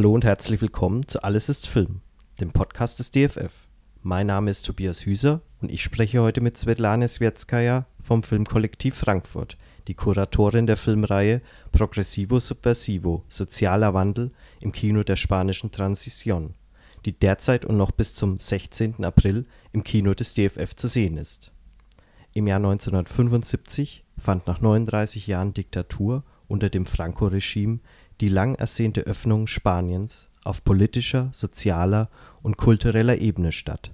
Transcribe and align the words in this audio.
Hallo 0.00 0.14
und 0.14 0.24
herzlich 0.24 0.62
willkommen 0.62 1.06
zu 1.08 1.22
Alles 1.22 1.50
ist 1.50 1.68
Film, 1.68 2.00
dem 2.40 2.52
Podcast 2.52 2.98
des 2.98 3.10
DFF. 3.10 3.68
Mein 4.00 4.28
Name 4.28 4.50
ist 4.50 4.64
Tobias 4.64 5.04
Hüser 5.04 5.42
und 5.60 5.70
ich 5.70 5.82
spreche 5.82 6.22
heute 6.22 6.40
mit 6.40 6.56
Svetlana 6.56 7.06
Svetskaya 7.06 7.84
vom 8.02 8.22
Filmkollektiv 8.22 8.94
Frankfurt, 8.94 9.58
die 9.88 9.94
Kuratorin 9.94 10.66
der 10.66 10.78
Filmreihe 10.78 11.42
Progressivo 11.70 12.40
Subversivo– 12.40 13.24
Sozialer 13.28 13.92
Wandel 13.92 14.30
im 14.60 14.72
Kino 14.72 15.02
der 15.02 15.16
spanischen 15.16 15.70
Transición, 15.70 16.54
die 17.04 17.12
derzeit 17.12 17.66
und 17.66 17.76
noch 17.76 17.90
bis 17.90 18.14
zum 18.14 18.38
16. 18.38 19.04
April 19.04 19.44
im 19.74 19.84
Kino 19.84 20.14
des 20.14 20.32
DFF 20.32 20.76
zu 20.76 20.88
sehen 20.88 21.18
ist. 21.18 21.52
Im 22.32 22.46
Jahr 22.46 22.56
1975 22.56 24.06
fand 24.16 24.46
nach 24.46 24.62
39 24.62 25.26
Jahren 25.26 25.52
Diktatur 25.52 26.24
unter 26.48 26.70
dem 26.70 26.86
Franco-Regime 26.86 27.80
die 28.20 28.28
lang 28.28 28.54
ersehnte 28.54 29.02
Öffnung 29.02 29.46
Spaniens 29.46 30.28
auf 30.44 30.64
politischer, 30.64 31.28
sozialer 31.32 32.08
und 32.42 32.56
kultureller 32.56 33.20
Ebene 33.20 33.52
statt. 33.52 33.92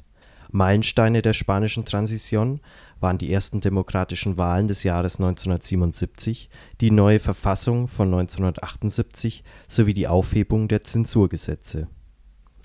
Meilensteine 0.51 1.23
der 1.23 1.33
spanischen 1.33 1.85
Transición 1.85 2.61
waren 3.01 3.19
die 3.19 3.33
ersten 3.33 3.61
demokratischen 3.61 4.39
Wahlen 4.39 4.69
des 4.69 4.85
Jahres 4.85 5.17
1977, 5.17 6.49
die 6.81 6.91
neue 6.91 7.19
Verfassung 7.19 7.89
von 7.89 8.09
1978 8.09 9.45
sowie 9.69 9.93
die 9.93 10.09
Aufhebung 10.09 10.69
der 10.69 10.83
Zensurgesetze. 10.83 11.89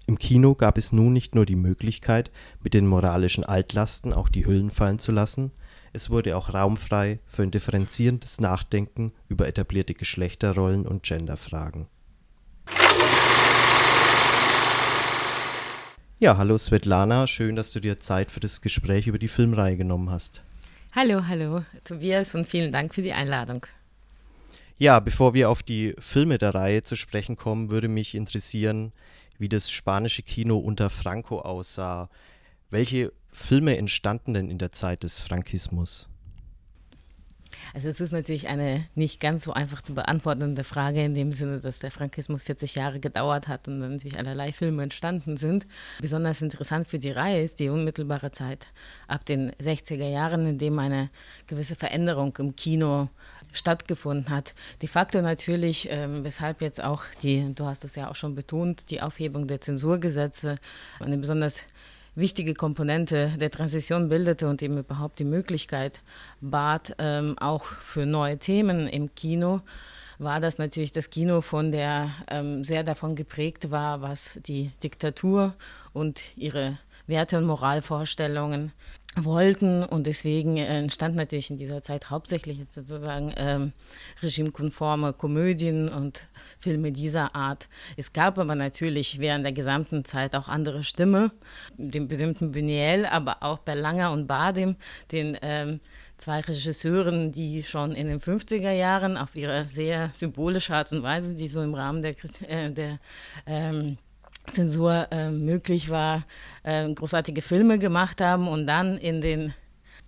Im 0.07 0.17
Kino 0.17 0.55
gab 0.55 0.77
es 0.77 0.91
nun 0.91 1.13
nicht 1.13 1.35
nur 1.35 1.45
die 1.45 1.55
Möglichkeit, 1.55 2.31
mit 2.61 2.73
den 2.73 2.87
moralischen 2.87 3.43
Altlasten 3.43 4.13
auch 4.13 4.29
die 4.29 4.45
Hüllen 4.45 4.71
fallen 4.71 4.99
zu 4.99 5.11
lassen, 5.11 5.51
es 5.93 6.09
wurde 6.09 6.37
auch 6.37 6.53
Raum 6.53 6.77
frei 6.77 7.19
für 7.25 7.43
ein 7.43 7.51
differenzierendes 7.51 8.39
Nachdenken 8.39 9.13
über 9.27 9.47
etablierte 9.47 9.93
Geschlechterrollen 9.93 10.87
und 10.87 11.03
Genderfragen. 11.03 11.87
Ja, 16.19 16.37
hallo 16.37 16.57
Svetlana, 16.57 17.25
schön, 17.25 17.55
dass 17.55 17.73
du 17.73 17.79
dir 17.79 17.97
Zeit 17.97 18.29
für 18.29 18.39
das 18.39 18.61
Gespräch 18.61 19.07
über 19.07 19.17
die 19.17 19.27
Filmreihe 19.27 19.75
genommen 19.75 20.11
hast. 20.11 20.43
Hallo, 20.93 21.25
hallo 21.27 21.65
Tobias 21.83 22.35
und 22.35 22.47
vielen 22.47 22.71
Dank 22.71 22.93
für 22.93 23.01
die 23.01 23.13
Einladung. 23.13 23.65
Ja, 24.77 24.99
bevor 24.99 25.33
wir 25.33 25.49
auf 25.49 25.63
die 25.63 25.95
Filme 25.99 26.37
der 26.37 26.53
Reihe 26.53 26.83
zu 26.83 26.95
sprechen 26.95 27.37
kommen, 27.37 27.71
würde 27.71 27.87
mich 27.87 28.15
interessieren, 28.15 28.93
wie 29.37 29.49
das 29.49 29.71
spanische 29.71 30.21
Kino 30.21 30.57
unter 30.57 30.89
Franco 30.89 31.39
aussah. 31.39 32.09
Welche 32.71 33.11
Filme 33.33 33.77
entstanden 33.77 34.33
denn 34.33 34.49
in 34.49 34.57
der 34.57 34.71
Zeit 34.71 35.03
des 35.03 35.19
Frankismus? 35.19 36.07
Also 37.73 37.89
es 37.89 37.99
ist 37.99 38.11
natürlich 38.11 38.47
eine 38.47 38.85
nicht 38.95 39.19
ganz 39.19 39.43
so 39.43 39.53
einfach 39.53 39.81
zu 39.81 39.93
beantwortende 39.93 40.63
Frage 40.63 41.03
in 41.03 41.13
dem 41.13 41.33
Sinne, 41.33 41.59
dass 41.59 41.79
der 41.79 41.91
Frankismus 41.91 42.43
40 42.43 42.75
Jahre 42.75 42.99
gedauert 42.99 43.49
hat 43.49 43.67
und 43.67 43.81
dann 43.81 43.91
natürlich 43.91 44.17
allerlei 44.17 44.53
Filme 44.53 44.83
entstanden 44.83 45.35
sind. 45.35 45.67
Besonders 45.99 46.41
interessant 46.41 46.87
für 46.87 46.97
die 46.97 47.11
Reihe 47.11 47.41
ist 47.41 47.59
die 47.59 47.69
unmittelbare 47.69 48.31
Zeit 48.31 48.67
ab 49.07 49.25
den 49.25 49.51
60er 49.53 50.09
Jahren, 50.09 50.47
in 50.47 50.57
dem 50.57 50.79
eine 50.79 51.09
gewisse 51.47 51.75
Veränderung 51.75 52.35
im 52.37 52.55
Kino 52.55 53.09
stattgefunden 53.53 54.29
hat. 54.29 54.53
De 54.81 54.87
facto 54.87 55.21
natürlich, 55.21 55.89
ähm, 55.91 56.23
weshalb 56.23 56.61
jetzt 56.61 56.81
auch 56.81 57.03
die, 57.21 57.53
du 57.53 57.65
hast 57.65 57.83
es 57.83 57.95
ja 57.95 58.09
auch 58.09 58.15
schon 58.15 58.33
betont, 58.33 58.89
die 58.89 59.01
Aufhebung 59.01 59.47
der 59.47 59.59
Zensurgesetze 59.59 60.55
eine 60.99 61.17
besonders 61.17 61.65
wichtige 62.15 62.53
Komponente 62.53 63.33
der 63.39 63.51
Transition 63.51 64.09
bildete 64.09 64.47
und 64.47 64.61
eben 64.61 64.77
überhaupt 64.77 65.19
die 65.19 65.25
Möglichkeit 65.25 66.01
bat, 66.41 66.95
ähm, 66.97 67.37
auch 67.39 67.65
für 67.65 68.05
neue 68.05 68.37
Themen 68.37 68.87
im 68.87 69.13
Kino, 69.15 69.61
war 70.19 70.39
das 70.39 70.57
natürlich 70.57 70.91
das 70.91 71.09
Kino 71.09 71.41
von 71.41 71.71
der 71.71 72.11
ähm, 72.29 72.63
sehr 72.63 72.83
davon 72.83 73.15
geprägt 73.15 73.71
war, 73.71 74.01
was 74.01 74.39
die 74.45 74.71
Diktatur 74.83 75.55
und 75.93 76.37
ihre 76.37 76.77
Werte 77.07 77.37
und 77.37 77.45
Moralvorstellungen 77.45 78.71
wollten 79.17 79.83
und 79.83 80.07
deswegen 80.07 80.57
entstand 80.57 81.15
natürlich 81.15 81.49
in 81.49 81.57
dieser 81.57 81.83
Zeit 81.83 82.09
hauptsächlich 82.09 82.59
jetzt 82.59 82.73
sozusagen 82.73 83.33
ähm, 83.35 83.73
regimekonforme 84.21 85.13
Komödien 85.13 85.89
und 85.89 86.27
Filme 86.59 86.91
dieser 86.91 87.35
Art. 87.35 87.67
Es 87.97 88.13
gab 88.13 88.37
aber 88.37 88.55
natürlich 88.55 89.19
während 89.19 89.43
der 89.43 89.51
gesamten 89.51 90.05
Zeit 90.05 90.35
auch 90.35 90.47
andere 90.47 90.83
Stimme, 90.83 91.31
den 91.77 92.07
berühmten 92.07 92.53
Buñuel, 92.53 93.05
aber 93.05 93.43
auch 93.43 93.59
Berlanger 93.59 94.11
und 94.11 94.27
Badim, 94.27 94.77
den 95.11 95.37
ähm, 95.41 95.81
zwei 96.17 96.39
Regisseuren, 96.39 97.31
die 97.31 97.63
schon 97.63 97.93
in 97.93 98.07
den 98.07 98.21
50er 98.21 98.71
Jahren 98.71 99.17
auf 99.17 99.35
ihre 99.35 99.67
sehr 99.67 100.11
symbolische 100.13 100.73
Art 100.73 100.91
und 100.93 101.03
Weise, 101.03 101.35
die 101.35 101.47
so 101.47 101.61
im 101.61 101.73
Rahmen 101.73 102.01
der, 102.01 102.15
äh, 102.47 102.71
der 102.71 102.99
ähm, 103.45 103.97
Zensur 104.51 105.07
äh, 105.11 105.29
möglich 105.29 105.89
war, 105.89 106.25
äh, 106.63 106.91
großartige 106.91 107.41
Filme 107.41 107.79
gemacht 107.79 108.21
haben 108.21 108.47
und 108.47 108.67
dann 108.67 108.97
in 108.97 109.21
den 109.21 109.53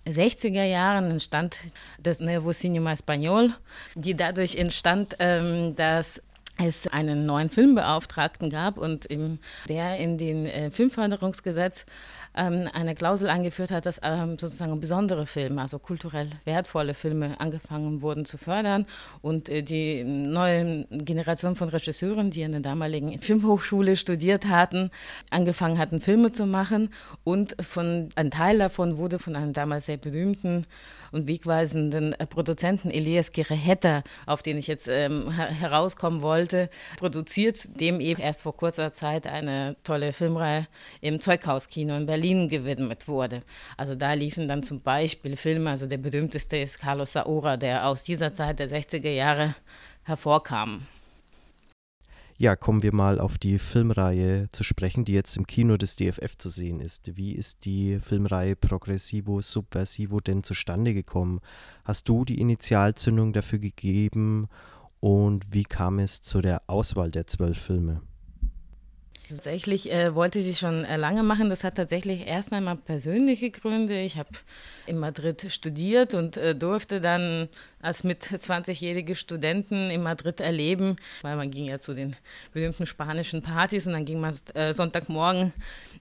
60er 0.06 0.64
Jahren 0.64 1.10
entstand 1.10 1.58
das 1.98 2.20
Nuevo 2.20 2.52
Cinema 2.52 2.92
Español, 2.92 3.54
die 3.94 4.14
dadurch 4.14 4.56
entstand, 4.56 5.16
ähm, 5.18 5.74
dass 5.76 6.20
es 6.58 6.86
einen 6.86 7.26
neuen 7.26 7.48
Filmbeauftragten 7.48 8.48
gab 8.48 8.78
und 8.78 9.06
im, 9.06 9.38
der 9.68 9.96
in 9.96 10.18
den 10.18 10.46
äh, 10.46 10.70
Filmförderungsgesetz 10.70 11.84
ähm, 12.36 12.68
eine 12.72 12.94
Klausel 12.94 13.28
angeführt 13.28 13.70
hat, 13.70 13.86
dass 13.86 14.00
ähm, 14.02 14.38
sozusagen 14.38 14.80
besondere 14.80 15.26
Filme, 15.26 15.60
also 15.60 15.78
kulturell 15.78 16.30
wertvolle 16.44 16.94
Filme 16.94 17.38
angefangen 17.40 18.02
wurden 18.02 18.24
zu 18.24 18.38
fördern. 18.38 18.86
Und 19.22 19.48
äh, 19.48 19.62
die 19.62 20.04
neue 20.04 20.84
Generation 20.90 21.56
von 21.56 21.68
Regisseuren, 21.68 22.30
die 22.30 22.44
an 22.44 22.52
der 22.52 22.60
damaligen 22.60 23.16
Filmhochschule 23.18 23.96
studiert 23.96 24.46
hatten, 24.46 24.90
angefangen 25.30 25.78
hatten, 25.78 26.00
Filme 26.00 26.32
zu 26.32 26.46
machen. 26.46 26.90
Und 27.22 27.56
von, 27.64 28.08
ein 28.16 28.30
Teil 28.30 28.58
davon 28.58 28.98
wurde 28.98 29.18
von 29.18 29.36
einem 29.36 29.52
damals 29.52 29.86
sehr 29.86 29.96
berühmten 29.96 30.66
und 31.14 31.28
wegweisenden 31.28 32.12
äh, 32.14 32.26
Produzenten 32.26 32.90
Elias 32.90 33.32
Gerehetta, 33.32 34.02
auf 34.26 34.42
den 34.42 34.58
ich 34.58 34.66
jetzt 34.66 34.88
ähm, 34.88 35.30
herauskommen 35.30 36.22
wollte, 36.22 36.68
produziert, 36.98 37.80
dem 37.80 38.00
eben 38.00 38.20
erst 38.20 38.42
vor 38.42 38.56
kurzer 38.56 38.90
Zeit 38.90 39.26
eine 39.26 39.76
tolle 39.84 40.12
Filmreihe 40.12 40.66
im 41.00 41.20
Zeughauskino 41.20 41.96
in 41.96 42.06
Berlin 42.06 42.23
gewidmet 42.48 43.08
wurde. 43.08 43.42
Also 43.76 43.94
da 43.94 44.12
liefen 44.14 44.48
dann 44.48 44.62
zum 44.62 44.80
Beispiel 44.80 45.36
Filme, 45.36 45.70
also 45.70 45.86
der 45.86 45.98
berühmteste 45.98 46.56
ist 46.56 46.78
Carlos 46.78 47.12
Saura, 47.12 47.56
der 47.56 47.86
aus 47.86 48.04
dieser 48.04 48.34
Zeit 48.34 48.58
der 48.58 48.68
60er 48.68 49.10
Jahre 49.10 49.54
hervorkam. 50.04 50.86
Ja, 52.36 52.56
kommen 52.56 52.82
wir 52.82 52.92
mal 52.92 53.20
auf 53.20 53.38
die 53.38 53.60
Filmreihe 53.60 54.48
zu 54.50 54.64
sprechen, 54.64 55.04
die 55.04 55.12
jetzt 55.12 55.36
im 55.36 55.46
Kino 55.46 55.76
des 55.76 55.94
DFF 55.94 56.36
zu 56.36 56.48
sehen 56.48 56.80
ist. 56.80 57.16
Wie 57.16 57.32
ist 57.32 57.64
die 57.64 58.00
Filmreihe 58.00 58.56
Progressivo 58.56 59.40
Subversivo 59.40 60.18
denn 60.18 60.42
zustande 60.42 60.94
gekommen? 60.94 61.38
Hast 61.84 62.08
du 62.08 62.24
die 62.24 62.40
Initialzündung 62.40 63.32
dafür 63.32 63.60
gegeben 63.60 64.48
und 64.98 65.44
wie 65.52 65.62
kam 65.62 66.00
es 66.00 66.22
zu 66.22 66.40
der 66.40 66.62
Auswahl 66.66 67.12
der 67.12 67.28
zwölf 67.28 67.58
Filme? 67.58 68.00
Tatsächlich 69.28 69.90
äh, 69.90 70.14
wollte 70.14 70.42
sie 70.42 70.54
schon 70.54 70.84
äh, 70.84 70.96
lange 70.96 71.22
machen. 71.22 71.48
Das 71.48 71.64
hat 71.64 71.76
tatsächlich 71.76 72.26
erst 72.26 72.52
einmal 72.52 72.76
persönliche 72.76 73.50
Gründe. 73.50 73.98
Ich 73.98 74.18
habe 74.18 74.28
in 74.86 74.98
Madrid 74.98 75.50
studiert 75.50 76.12
und 76.12 76.36
äh, 76.36 76.54
durfte 76.54 77.00
dann 77.00 77.48
als 77.80 78.04
mit 78.04 78.22
20-jährige 78.22 79.14
Studenten 79.14 79.90
in 79.90 80.02
Madrid 80.02 80.40
erleben, 80.40 80.96
weil 81.22 81.36
man 81.36 81.50
ging 81.50 81.64
ja 81.64 81.78
zu 81.78 81.94
den 81.94 82.16
berühmten 82.52 82.86
spanischen 82.86 83.42
Partys 83.42 83.86
und 83.86 83.94
dann 83.94 84.04
ging 84.04 84.20
man 84.20 84.34
äh, 84.54 84.74
Sonntagmorgen 84.74 85.52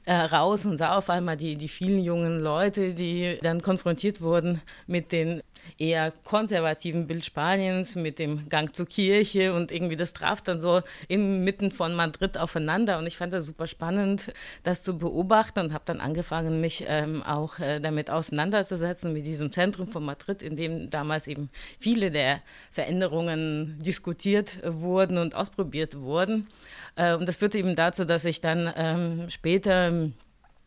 äh, 0.06 0.14
raus 0.14 0.66
und 0.66 0.78
sah 0.78 0.98
auf 0.98 1.10
einmal 1.10 1.38
die, 1.38 1.56
die 1.56 1.70
vielen 1.70 2.04
jungen 2.04 2.42
Leute, 2.42 2.94
die 2.94 3.38
dann 3.42 3.62
konfrontiert 3.62 4.22
wurden 4.22 4.62
mit 4.86 5.12
den 5.12 5.42
eher 5.78 6.12
konservativen 6.24 7.08
Bild 7.08 7.26
Spaniens 7.26 7.96
mit 7.96 8.20
dem 8.20 8.50
Gang 8.50 8.76
zur 8.76 8.86
Kirche 8.86 9.54
und 9.54 9.72
irgendwie 9.72 9.96
das 9.96 10.14
traf 10.14 10.42
dann 10.42 10.60
so 10.60 10.82
inmitten 11.08 11.72
von 11.72 11.96
Madrid 11.96 12.38
aufeinander 12.38 12.98
und 12.98 13.08
ich 13.08 13.13
fand 13.18 13.34
das 13.34 13.46
super 13.46 13.68
spannend, 13.68 14.34
das 14.64 14.84
zu 14.84 14.98
beobachten 14.98 15.60
und 15.60 15.74
habe 15.74 15.84
dann 15.86 16.00
angefangen, 16.00 16.62
mich 16.62 16.86
ähm, 16.88 17.24
auch 17.24 17.60
äh, 17.60 17.80
damit 17.80 18.10
auseinanderzusetzen, 18.10 19.14
mit 19.14 19.26
diesem 19.26 19.52
Zentrum 19.52 19.88
von 19.88 20.04
Madrid, 20.04 20.42
in 20.42 20.56
dem 20.56 20.90
damals 20.90 21.28
eben 21.28 21.50
viele 21.80 22.12
der 22.12 22.42
Veränderungen 22.72 23.80
diskutiert 23.80 24.60
wurden 24.64 25.18
und 25.18 25.36
ausprobiert 25.36 26.00
wurden. 26.00 26.48
Äh, 26.96 27.16
und 27.16 27.28
das 27.28 27.38
führte 27.38 27.58
eben 27.58 27.76
dazu, 27.76 28.06
dass 28.06 28.26
ich 28.26 28.42
dann 28.42 28.72
ähm, 28.76 29.30
später 29.30 30.10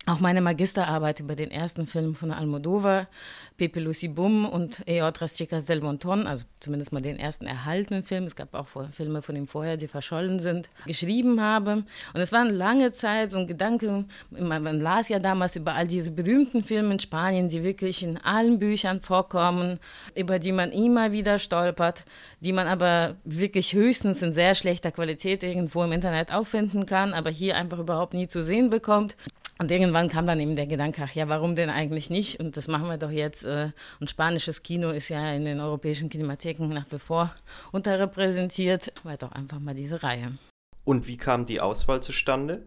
auch 0.07 0.21
meine 0.21 0.41
Magisterarbeit 0.41 1.19
über 1.19 1.35
den 1.35 1.51
ersten 1.51 1.87
Film 1.87 2.15
von 2.15 2.31
Almodovar, 2.31 3.09
Pepe 3.57 3.81
Lucy 3.81 4.07
Bum 4.07 4.45
und 4.45 4.83
E 4.87 5.03
Otras 5.03 5.37
Chicas 5.37 5.65
del 5.65 5.81
Monton, 5.81 6.29
also 6.29 6.45
zumindest 6.61 6.93
mal 6.93 7.03
den 7.03 7.19
ersten 7.19 7.47
erhaltenen 7.47 8.05
Film, 8.05 8.25
es 8.25 8.37
gab 8.37 8.55
auch 8.55 8.69
Filme 8.93 9.21
von 9.21 9.35
ihm 9.35 9.49
vorher, 9.49 9.77
die 9.77 9.89
verschollen 9.89 10.39
sind, 10.39 10.71
geschrieben 10.87 11.41
habe. 11.41 11.85
Und 12.15 12.21
es 12.21 12.31
war 12.31 12.43
eine 12.43 12.53
lange 12.53 12.93
Zeit 12.93 13.33
so 13.33 13.39
ein 13.39 13.49
Gedanke, 13.49 14.05
man 14.31 14.81
las 14.81 15.09
ja 15.09 15.19
damals 15.19 15.57
über 15.57 15.75
all 15.75 15.89
diese 15.89 16.13
berühmten 16.13 16.63
Filme 16.63 16.95
in 16.95 17.01
Spanien, 17.01 17.49
die 17.49 17.65
wirklich 17.65 18.05
in 18.05 18.17
allen 18.19 18.61
Büchern 18.61 19.01
vorkommen, 19.01 19.81
über 20.15 20.39
die 20.39 20.53
man 20.53 20.71
immer 20.71 21.11
wieder 21.11 21.41
stolpert, 21.41 22.05
die 22.41 22.53
man 22.53 22.69
aber 22.69 23.17
wirklich 23.25 23.73
höchstens 23.73 24.23
in 24.23 24.33
sehr 24.33 24.55
schlechter 24.55 24.93
Qualität 24.93 25.43
irgendwo 25.43 25.83
im 25.83 25.91
Internet 25.91 26.33
auffinden 26.33 26.87
kann, 26.87 27.13
aber 27.13 27.31
hier 27.31 27.57
einfach 27.57 27.81
überhaupt 27.81 28.15
nie 28.15 28.29
zu 28.29 28.43
sehen 28.43 28.71
bekommt. 28.71 29.17
Und 29.59 29.71
irgendwann 29.71 30.09
kam 30.09 30.27
dann 30.27 30.39
eben 30.39 30.55
der 30.55 30.67
Gedanke, 30.67 31.03
ach 31.05 31.15
ja, 31.15 31.29
warum 31.29 31.57
denn 31.57 31.71
eigentlich 31.71 32.11
nicht? 32.11 32.41
Und 32.41 32.57
das 32.57 32.69
machen 32.69 32.89
wir 32.89 32.99
doch 32.99 33.11
jetzt. 33.11 33.45
Äh, 33.45 33.71
und 34.01 34.11
spanisches 34.11 34.63
Kino 34.63 34.91
ist 34.91 35.09
ja 35.09 35.33
in 35.33 35.47
den 35.47 35.61
europäischen 35.61 36.11
Kinematheken 36.11 36.69
nach 36.69 36.87
wie 36.91 36.99
vor 36.99 37.35
unterrepräsentiert. 37.73 38.93
War 39.03 39.17
doch 39.17 39.33
einfach 39.33 39.59
mal 39.59 39.75
diese 39.75 40.03
Reihe. 40.03 40.37
Und 40.85 41.07
wie 41.07 41.17
kam 41.17 41.47
die 41.47 41.61
Auswahl 41.61 42.03
zustande? 42.03 42.67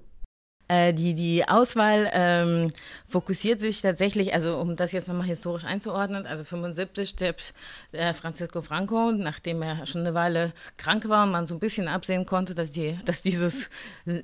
Äh, 0.69 0.94
die, 0.94 1.16
die 1.16 1.48
Auswahl 1.48 2.10
ähm, 2.13 2.71
fokussiert 3.07 3.60
sich 3.60 3.81
tatsächlich, 3.81 4.36
also 4.36 4.57
um 4.57 4.75
das 4.75 4.92
jetzt 4.92 5.07
nochmal 5.07 5.25
historisch 5.25 5.66
einzuordnen, 5.66 6.27
also 6.27 6.44
75 6.44 7.10
stirbt 7.10 7.56
äh, 7.92 8.13
Francisco 8.13 8.62
Franco, 8.62 9.12
nachdem 9.12 9.63
er 9.63 9.88
schon 9.88 10.01
eine 10.01 10.13
Weile 10.13 10.54
krank 10.77 11.10
war 11.10 11.24
und 11.24 11.31
man 11.31 11.48
so 11.48 11.56
ein 11.56 11.60
bisschen 11.60 11.88
absehen 11.88 12.27
konnte, 12.27 12.54
dass, 12.54 12.71
die, 12.71 13.00
dass 13.04 13.24
dieses 13.24 13.71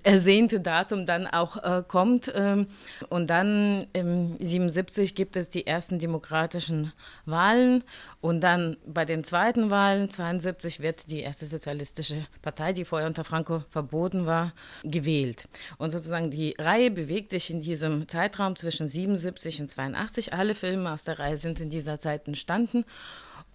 ersehnte 0.03 0.59
Datum 0.59 1.07
dann 1.07 1.25
auch 1.25 1.57
äh, 1.63 1.81
kommt. 1.85 2.31
Ähm, 2.35 2.67
und 3.09 3.31
dann 3.31 3.87
im 3.93 4.37
77 4.39 5.15
gibt 5.15 5.37
es 5.37 5.49
die 5.49 5.65
ersten 5.65 5.97
demokratischen 5.97 6.93
Wahlen 7.25 7.83
und 8.25 8.41
dann 8.41 8.77
bei 8.87 9.05
den 9.05 9.23
zweiten 9.23 9.69
Wahlen, 9.69 10.09
72, 10.09 10.79
wird 10.79 11.11
die 11.11 11.19
erste 11.19 11.45
sozialistische 11.45 12.25
Partei, 12.41 12.73
die 12.73 12.83
vorher 12.83 13.07
unter 13.07 13.23
Franco 13.23 13.63
verboten 13.69 14.25
war, 14.25 14.53
gewählt. 14.83 15.47
Und 15.77 15.91
sozusagen 15.91 16.31
die 16.35 16.55
Reihe 16.59 16.91
bewegt 16.91 17.31
sich 17.31 17.49
in 17.49 17.61
diesem 17.61 18.07
Zeitraum 18.07 18.55
zwischen 18.55 18.87
77 18.87 19.61
und 19.61 19.69
82. 19.69 20.33
Alle 20.33 20.53
Filme 20.55 20.91
aus 20.91 21.03
der 21.03 21.19
Reihe 21.19 21.37
sind 21.37 21.59
in 21.59 21.69
dieser 21.69 21.99
Zeit 21.99 22.27
entstanden 22.27 22.85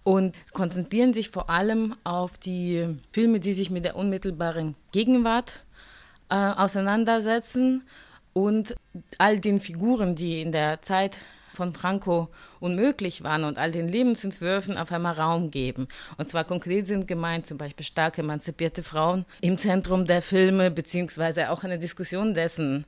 und 0.03 0.35
konzentrieren 0.53 1.13
sich 1.13 1.29
vor 1.29 1.49
allem 1.49 1.95
auf 2.03 2.37
die 2.37 2.87
Filme, 3.11 3.39
die 3.39 3.53
sich 3.53 3.69
mit 3.69 3.85
der 3.85 3.95
unmittelbaren 3.95 4.75
Gegenwart 4.91 5.63
äh, 6.29 6.35
auseinandersetzen 6.35 7.83
und 8.33 8.75
all 9.17 9.39
den 9.39 9.59
Figuren, 9.59 10.15
die 10.15 10.41
in 10.41 10.51
der 10.51 10.81
Zeit 10.81 11.17
von 11.53 11.73
Franco 11.73 12.29
unmöglich 12.59 13.23
waren 13.23 13.43
und 13.43 13.57
all 13.57 13.71
den 13.71 13.87
Lebensentwürfen 13.87 14.77
auf 14.77 14.91
einmal 14.91 15.13
Raum 15.13 15.51
geben. 15.51 15.87
Und 16.17 16.29
zwar 16.29 16.43
konkret 16.43 16.87
sind 16.87 17.07
gemeint 17.07 17.45
zum 17.45 17.57
Beispiel 17.57 17.85
stark 17.85 18.17
emanzipierte 18.17 18.83
Frauen 18.83 19.25
im 19.41 19.57
Zentrum 19.57 20.05
der 20.05 20.21
Filme, 20.21 20.71
beziehungsweise 20.71 21.49
auch 21.49 21.63
eine 21.63 21.79
Diskussion 21.79 22.33
dessen, 22.33 22.85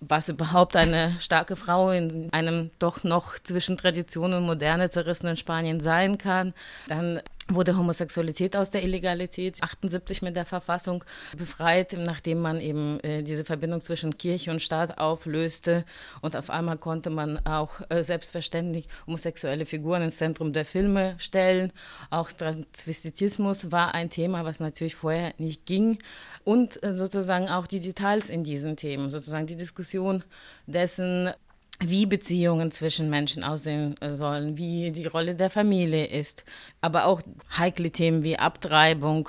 was 0.00 0.28
überhaupt 0.28 0.76
eine 0.76 1.16
starke 1.20 1.56
Frau 1.56 1.90
in 1.90 2.32
einem 2.32 2.70
doch 2.78 3.04
noch 3.04 3.38
zwischen 3.38 3.76
Tradition 3.76 4.34
und 4.34 4.44
Moderne 4.44 4.90
zerrissenen 4.90 5.36
Spanien 5.36 5.80
sein 5.80 6.18
kann. 6.18 6.52
Dann 6.88 7.20
wurde 7.48 7.76
Homosexualität 7.76 8.56
aus 8.56 8.70
der 8.70 8.82
Illegalität 8.82 9.62
78 9.62 10.22
mit 10.22 10.34
der 10.36 10.46
Verfassung 10.46 11.04
befreit, 11.36 11.94
nachdem 11.98 12.40
man 12.40 12.60
eben 12.60 12.98
äh, 13.00 13.22
diese 13.22 13.44
Verbindung 13.44 13.82
zwischen 13.82 14.16
Kirche 14.16 14.50
und 14.50 14.62
Staat 14.62 14.96
auflöste 14.96 15.84
und 16.22 16.36
auf 16.36 16.48
einmal 16.48 16.78
konnte 16.78 17.10
man 17.10 17.44
auch 17.44 17.82
äh, 17.90 18.02
selbstverständlich 18.02 18.88
homosexuelle 19.06 19.66
Figuren 19.66 20.02
ins 20.02 20.16
Zentrum 20.16 20.52
der 20.54 20.64
Filme 20.64 21.16
stellen. 21.18 21.72
Auch 22.10 22.32
Transvestitismus 22.32 23.70
war 23.70 23.94
ein 23.94 24.08
Thema, 24.08 24.44
was 24.44 24.60
natürlich 24.60 24.94
vorher 24.94 25.34
nicht 25.36 25.66
ging 25.66 25.98
und 26.44 26.82
äh, 26.82 26.94
sozusagen 26.94 27.48
auch 27.48 27.66
die 27.66 27.80
Details 27.80 28.30
in 28.30 28.44
diesen 28.44 28.76
Themen, 28.76 29.10
sozusagen 29.10 29.46
die 29.46 29.56
Diskussion 29.56 30.24
dessen, 30.66 31.30
wie 31.80 32.06
Beziehungen 32.06 32.70
zwischen 32.70 33.10
Menschen 33.10 33.42
aussehen 33.42 33.94
äh, 34.00 34.16
sollen, 34.16 34.56
wie 34.56 34.92
die 34.92 35.06
Rolle 35.06 35.34
der 35.34 35.50
Familie 35.50 36.06
ist. 36.06 36.44
Aber 36.80 37.06
auch 37.06 37.20
heikle 37.56 37.90
Themen 37.90 38.22
wie 38.22 38.38
Abtreibung 38.38 39.28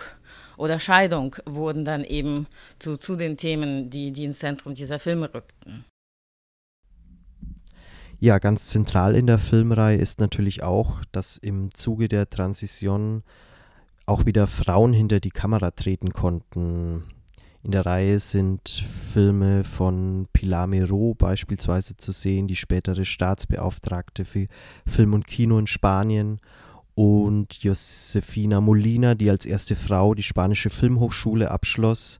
oder 0.58 0.80
Scheidung 0.80 1.36
wurden 1.46 1.86
dann 1.86 2.04
eben 2.04 2.48
zu, 2.80 2.98
zu 2.98 3.16
den 3.16 3.38
Themen, 3.38 3.90
die, 3.90 4.12
die 4.12 4.26
ins 4.26 4.40
Zentrum 4.40 4.76
dieser 4.76 5.00
Filme 5.00 5.34
rückten. 5.34 5.86
Ja, 8.20 8.40
ganz 8.40 8.68
zentral 8.68 9.16
in 9.16 9.28
der 9.28 9.40
Filmreihe 9.40 9.98
ist 9.98 10.20
natürlich 10.20 10.64
auch, 10.64 11.02
dass 11.12 11.38
im 11.38 11.74
Zuge 11.74 12.08
der 12.08 12.30
Transition 12.30 13.24
auch 14.06 14.26
wieder 14.26 14.48
Frauen 14.48 14.94
hinter 14.94 15.20
die 15.20 15.32
Kamera 15.32 15.72
treten 15.72 16.14
konnten. 16.14 17.04
In 17.66 17.72
der 17.72 17.88
Reihe 17.88 18.20
sind 18.20 18.70
Filme 18.70 19.64
von 19.64 20.28
Pilar 20.32 20.68
Miro 20.68 21.16
beispielsweise 21.16 21.98
zu 21.98 22.12
sehen, 22.12 22.46
die 22.46 22.56
spätere 22.56 23.06
Staatsbeauftragte 23.06 24.24
für 24.24 24.46
Film 24.86 25.16
und 25.16 25.26
Kino 25.26 25.58
in 25.58 25.66
Spanien 25.66 26.38
und 26.94 27.56
Josefina 27.64 28.62
Molina, 28.62 29.16
die 29.16 29.32
als 29.32 29.48
erste 29.48 29.76
Frau 29.76 30.14
die 30.14 30.22
spanische 30.22 30.70
Filmhochschule 30.70 31.50
abschloss. 31.50 32.20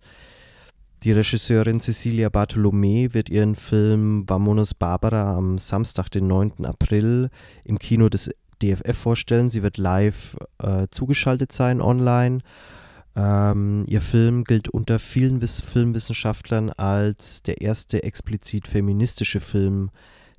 Die 1.04 1.12
Regisseurin 1.12 1.80
Cecilia 1.80 2.30
Bartolomé 2.30 3.14
wird 3.14 3.30
ihren 3.30 3.54
Film 3.54 4.28
Vamonos 4.28 4.74
Barbara 4.74 5.38
am 5.38 5.60
Samstag, 5.60 6.10
den 6.10 6.26
9. 6.26 6.66
April 6.66 7.30
im 7.64 7.78
Kino 7.78 8.10
des 8.10 8.32
DFF 8.64 8.98
vorstellen. 8.98 9.52
Sie 9.52 9.62
wird 9.62 9.78
live 9.78 10.38
äh, 10.58 10.88
zugeschaltet 10.90 11.52
sein 11.52 11.82
online 11.82 12.40
ähm, 13.16 13.84
ihr 13.88 14.02
Film 14.02 14.44
gilt 14.44 14.70
unter 14.70 15.00
vielen 15.00 15.42
Wiss 15.42 15.62
Filmwissenschaftlern 15.62 16.70
als 16.72 17.44
der 17.44 17.62
erste 17.62 18.04
explizit 18.04 18.68
feministische 18.68 19.40
Film 19.40 19.90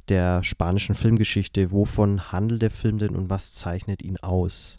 der 0.09 0.43
spanischen 0.43 0.95
Filmgeschichte. 0.95 1.71
Wovon 1.71 2.33
handelt 2.33 2.63
der 2.63 2.71
Film 2.71 2.99
denn 2.99 3.17
und 3.17 3.31
was 3.31 3.53
zeichnet 3.53 4.03
ihn 4.03 4.19
aus? 4.19 4.79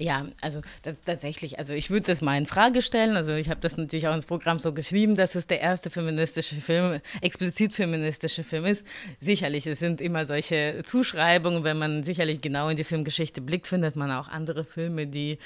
Ja, 0.00 0.28
also 0.40 0.60
tatsächlich, 1.04 1.58
also 1.58 1.72
ich 1.74 1.90
würde 1.90 2.06
das 2.06 2.20
mal 2.20 2.38
in 2.38 2.46
Frage 2.46 2.82
stellen. 2.82 3.16
Also 3.16 3.34
ich 3.34 3.50
habe 3.50 3.58
das 3.60 3.76
natürlich 3.76 4.06
auch 4.06 4.14
ins 4.14 4.26
Programm 4.26 4.60
so 4.60 4.72
geschrieben, 4.72 5.16
dass 5.16 5.34
es 5.34 5.48
der 5.48 5.60
erste 5.60 5.90
feministische 5.90 6.54
Film, 6.56 7.00
explizit 7.20 7.72
feministische 7.72 8.44
Film 8.44 8.64
ist. 8.66 8.86
Sicherlich, 9.18 9.66
es 9.66 9.80
sind 9.80 10.00
immer 10.00 10.24
solche 10.24 10.82
Zuschreibungen. 10.84 11.64
Wenn 11.64 11.78
man 11.78 12.04
sicherlich 12.04 12.40
genau 12.40 12.68
in 12.68 12.76
die 12.76 12.84
Filmgeschichte 12.84 13.40
blickt, 13.40 13.66
findet 13.66 13.96
man 13.96 14.12
auch 14.12 14.28
andere 14.28 14.62
Filme, 14.62 15.08
die 15.08 15.38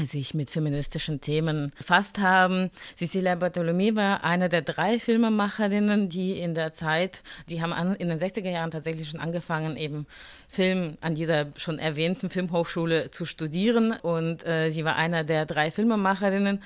sich 0.00 0.34
mit 0.34 0.50
feministischen 0.50 1.20
Themen 1.20 1.72
befasst 1.76 2.18
haben. 2.18 2.70
Cecilia 2.96 3.34
Bartolomé 3.34 3.94
war 3.94 4.24
eine 4.24 4.48
der 4.48 4.62
drei 4.62 4.98
Filmemacherinnen, 4.98 6.08
die 6.08 6.38
in 6.38 6.54
der 6.54 6.72
Zeit, 6.72 7.22
die 7.48 7.60
haben 7.60 7.72
in 7.96 8.08
den 8.08 8.18
60er 8.18 8.50
Jahren 8.50 8.70
tatsächlich 8.70 9.10
schon 9.10 9.20
angefangen, 9.20 9.76
eben 9.76 10.06
Film 10.52 10.98
an 11.00 11.14
dieser 11.14 11.46
schon 11.56 11.78
erwähnten 11.78 12.28
Filmhochschule 12.28 13.10
zu 13.10 13.24
studieren. 13.24 13.92
Und 14.02 14.46
äh, 14.46 14.68
sie 14.68 14.84
war 14.84 14.96
einer 14.96 15.24
der 15.24 15.46
drei 15.46 15.70
Filmemacherinnen 15.70 16.62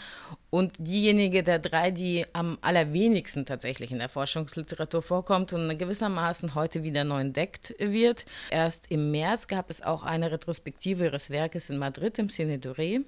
und 0.50 0.72
diejenige 0.78 1.44
der 1.44 1.60
drei, 1.60 1.92
die 1.92 2.26
am 2.32 2.58
allerwenigsten 2.62 3.46
tatsächlich 3.46 3.92
in 3.92 3.98
der 3.98 4.08
Forschungsliteratur 4.08 5.02
vorkommt 5.02 5.52
und 5.52 5.78
gewissermaßen 5.78 6.56
heute 6.56 6.82
wieder 6.82 7.04
neu 7.04 7.20
entdeckt 7.20 7.76
wird. 7.78 8.24
Erst 8.50 8.90
im 8.90 9.12
März 9.12 9.46
gab 9.46 9.70
es 9.70 9.82
auch 9.82 10.02
eine 10.02 10.32
Retrospektive 10.32 11.04
ihres 11.04 11.30
Werkes 11.30 11.70
in 11.70 11.78
Madrid 11.78 12.18
im 12.18 12.28
Cine 12.28 12.58
Doré. 12.58 13.04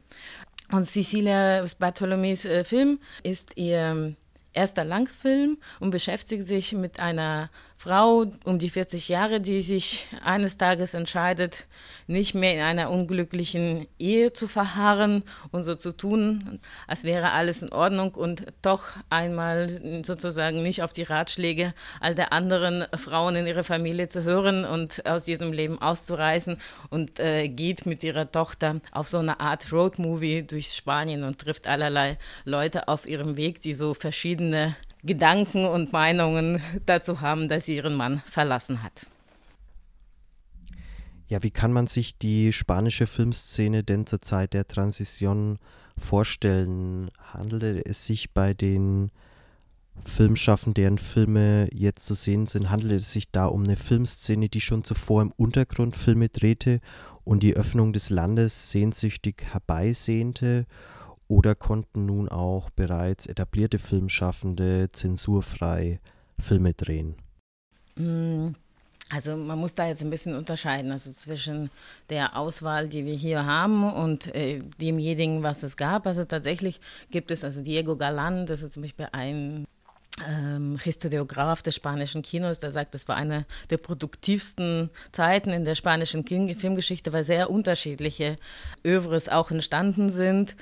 Und 0.70 0.84
Cecilia 0.84 1.64
Bartolomés 1.80 2.48
äh, 2.48 2.62
Film 2.62 3.00
ist 3.24 3.56
ihr 3.56 4.14
erster 4.52 4.84
Langfilm 4.84 5.58
und 5.80 5.90
beschäftigt 5.90 6.46
sich 6.46 6.72
mit 6.72 7.00
einer 7.00 7.50
Frau 7.80 8.26
um 8.42 8.58
die 8.58 8.70
40 8.70 9.08
Jahre, 9.08 9.40
die 9.40 9.62
sich 9.62 10.08
eines 10.24 10.56
Tages 10.56 10.94
entscheidet, 10.94 11.66
nicht 12.08 12.34
mehr 12.34 12.54
in 12.54 12.60
einer 12.60 12.90
unglücklichen 12.90 13.86
Ehe 14.00 14.32
zu 14.32 14.48
verharren 14.48 15.22
und 15.52 15.62
so 15.62 15.76
zu 15.76 15.96
tun, 15.96 16.58
als 16.88 17.04
wäre 17.04 17.30
alles 17.30 17.62
in 17.62 17.72
Ordnung 17.72 18.16
und 18.16 18.46
doch 18.62 18.96
einmal 19.10 19.70
sozusagen 20.04 20.60
nicht 20.60 20.82
auf 20.82 20.92
die 20.92 21.04
Ratschläge 21.04 21.72
all 22.00 22.16
der 22.16 22.32
anderen 22.32 22.84
Frauen 22.96 23.36
in 23.36 23.46
ihrer 23.46 23.62
Familie 23.62 24.08
zu 24.08 24.24
hören 24.24 24.64
und 24.64 25.06
aus 25.06 25.22
diesem 25.22 25.52
Leben 25.52 25.80
auszureißen 25.80 26.56
und 26.90 27.20
äh, 27.20 27.46
geht 27.46 27.86
mit 27.86 28.02
ihrer 28.02 28.32
Tochter 28.32 28.80
auf 28.90 29.06
so 29.06 29.18
eine 29.18 29.38
Art 29.38 29.72
Roadmovie 29.72 30.42
durch 30.42 30.72
Spanien 30.72 31.22
und 31.22 31.38
trifft 31.38 31.68
allerlei 31.68 32.18
Leute 32.44 32.88
auf 32.88 33.06
ihrem 33.06 33.36
Weg, 33.36 33.62
die 33.62 33.74
so 33.74 33.94
verschiedene 33.94 34.74
Gedanken 35.02 35.66
und 35.66 35.92
Meinungen 35.92 36.60
dazu 36.86 37.20
haben, 37.20 37.48
dass 37.48 37.66
sie 37.66 37.76
ihren 37.76 37.94
Mann 37.94 38.22
verlassen 38.26 38.82
hat. 38.82 39.06
Ja, 41.28 41.42
wie 41.42 41.50
kann 41.50 41.72
man 41.72 41.86
sich 41.86 42.18
die 42.18 42.52
spanische 42.52 43.06
Filmszene 43.06 43.84
denn 43.84 44.06
zur 44.06 44.20
Zeit 44.20 44.54
der 44.54 44.66
Transition 44.66 45.58
vorstellen? 45.98 47.10
Handelte 47.32 47.84
es 47.84 48.06
sich 48.06 48.32
bei 48.32 48.54
den 48.54 49.10
Filmschaffenden, 50.04 50.74
deren 50.74 50.98
Filme 50.98 51.68
jetzt 51.72 52.06
zu 52.06 52.14
sehen 52.14 52.46
sind, 52.46 52.70
handelt 52.70 52.92
es 52.92 53.12
sich 53.12 53.30
da 53.30 53.46
um 53.46 53.64
eine 53.64 53.76
Filmszene, 53.76 54.48
die 54.48 54.60
schon 54.60 54.84
zuvor 54.84 55.22
im 55.22 55.32
Untergrund 55.32 55.96
Filme 55.96 56.28
drehte 56.28 56.80
und 57.24 57.42
die 57.42 57.54
Öffnung 57.54 57.92
des 57.92 58.08
Landes 58.08 58.70
sehnsüchtig 58.70 59.48
herbeisehnte 59.52 60.66
oder 61.28 61.54
konnten 61.54 62.06
nun 62.06 62.28
auch 62.28 62.70
bereits 62.70 63.26
etablierte 63.26 63.78
Filmschaffende 63.78 64.88
zensurfrei 64.90 66.00
Filme 66.38 66.74
drehen? 66.74 67.16
Mm, 67.96 68.48
also 69.10 69.36
man 69.36 69.58
muss 69.58 69.74
da 69.74 69.88
jetzt 69.88 70.02
ein 70.02 70.10
bisschen 70.10 70.34
unterscheiden, 70.34 70.92
also 70.92 71.12
zwischen 71.12 71.70
der 72.10 72.36
Auswahl, 72.36 72.88
die 72.88 73.04
wir 73.04 73.14
hier 73.14 73.46
haben 73.46 73.90
und 73.92 74.34
äh, 74.34 74.62
demjenigen, 74.80 75.42
was 75.42 75.62
es 75.62 75.76
gab. 75.76 76.06
Also 76.06 76.24
tatsächlich 76.24 76.80
gibt 77.10 77.30
es, 77.30 77.44
also 77.44 77.62
Diego 77.62 77.96
Galan, 77.96 78.46
das 78.46 78.62
ist 78.62 78.72
zum 78.72 78.82
Beispiel 78.82 79.08
ein 79.12 79.66
ähm, 80.26 80.78
Historiograf 80.82 81.62
des 81.62 81.74
spanischen 81.74 82.22
Kinos, 82.22 82.58
der 82.58 82.72
sagt, 82.72 82.94
das 82.94 83.08
war 83.08 83.16
eine 83.16 83.46
der 83.70 83.78
produktivsten 83.78 84.90
Zeiten 85.12 85.50
in 85.50 85.64
der 85.64 85.74
spanischen 85.74 86.26
Filmgeschichte, 86.26 87.12
weil 87.12 87.24
sehr 87.24 87.50
unterschiedliche 87.50 88.36
Övres 88.84 89.28
auch 89.28 89.50
entstanden 89.50 90.10
sind. 90.10 90.56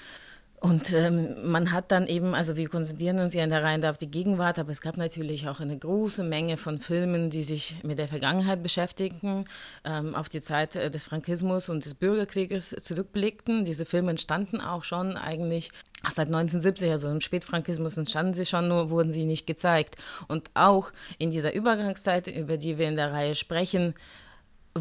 Und 0.66 0.92
ähm, 0.92 1.48
man 1.48 1.70
hat 1.70 1.92
dann 1.92 2.08
eben, 2.08 2.34
also 2.34 2.56
wir 2.56 2.68
konzentrieren 2.68 3.20
uns 3.20 3.32
ja 3.34 3.44
in 3.44 3.50
der 3.50 3.62
Reihe 3.62 3.88
auf 3.88 3.98
die 3.98 4.10
Gegenwart, 4.10 4.58
aber 4.58 4.72
es 4.72 4.80
gab 4.80 4.96
natürlich 4.96 5.46
auch 5.46 5.60
eine 5.60 5.78
große 5.78 6.24
Menge 6.24 6.56
von 6.56 6.80
Filmen, 6.80 7.30
die 7.30 7.44
sich 7.44 7.76
mit 7.84 8.00
der 8.00 8.08
Vergangenheit 8.08 8.64
beschäftigten, 8.64 9.44
ähm, 9.84 10.16
auf 10.16 10.28
die 10.28 10.40
Zeit 10.40 10.74
äh, 10.74 10.90
des 10.90 11.04
Frankismus 11.04 11.68
und 11.68 11.84
des 11.84 11.94
Bürgerkrieges 11.94 12.70
zurückblickten. 12.70 13.64
Diese 13.64 13.84
Filme 13.84 14.10
entstanden 14.10 14.60
auch 14.60 14.82
schon 14.82 15.16
eigentlich 15.16 15.70
seit 16.02 16.26
1970, 16.26 16.90
also 16.90 17.10
im 17.10 17.20
Spätfrankismus 17.20 17.96
entstanden 17.96 18.34
sie 18.34 18.44
schon, 18.44 18.66
nur 18.66 18.90
wurden 18.90 19.12
sie 19.12 19.24
nicht 19.24 19.46
gezeigt. 19.46 19.94
Und 20.26 20.50
auch 20.54 20.90
in 21.18 21.30
dieser 21.30 21.54
Übergangszeit, 21.54 22.26
über 22.26 22.56
die 22.56 22.76
wir 22.76 22.88
in 22.88 22.96
der 22.96 23.12
Reihe 23.12 23.36
sprechen, 23.36 23.94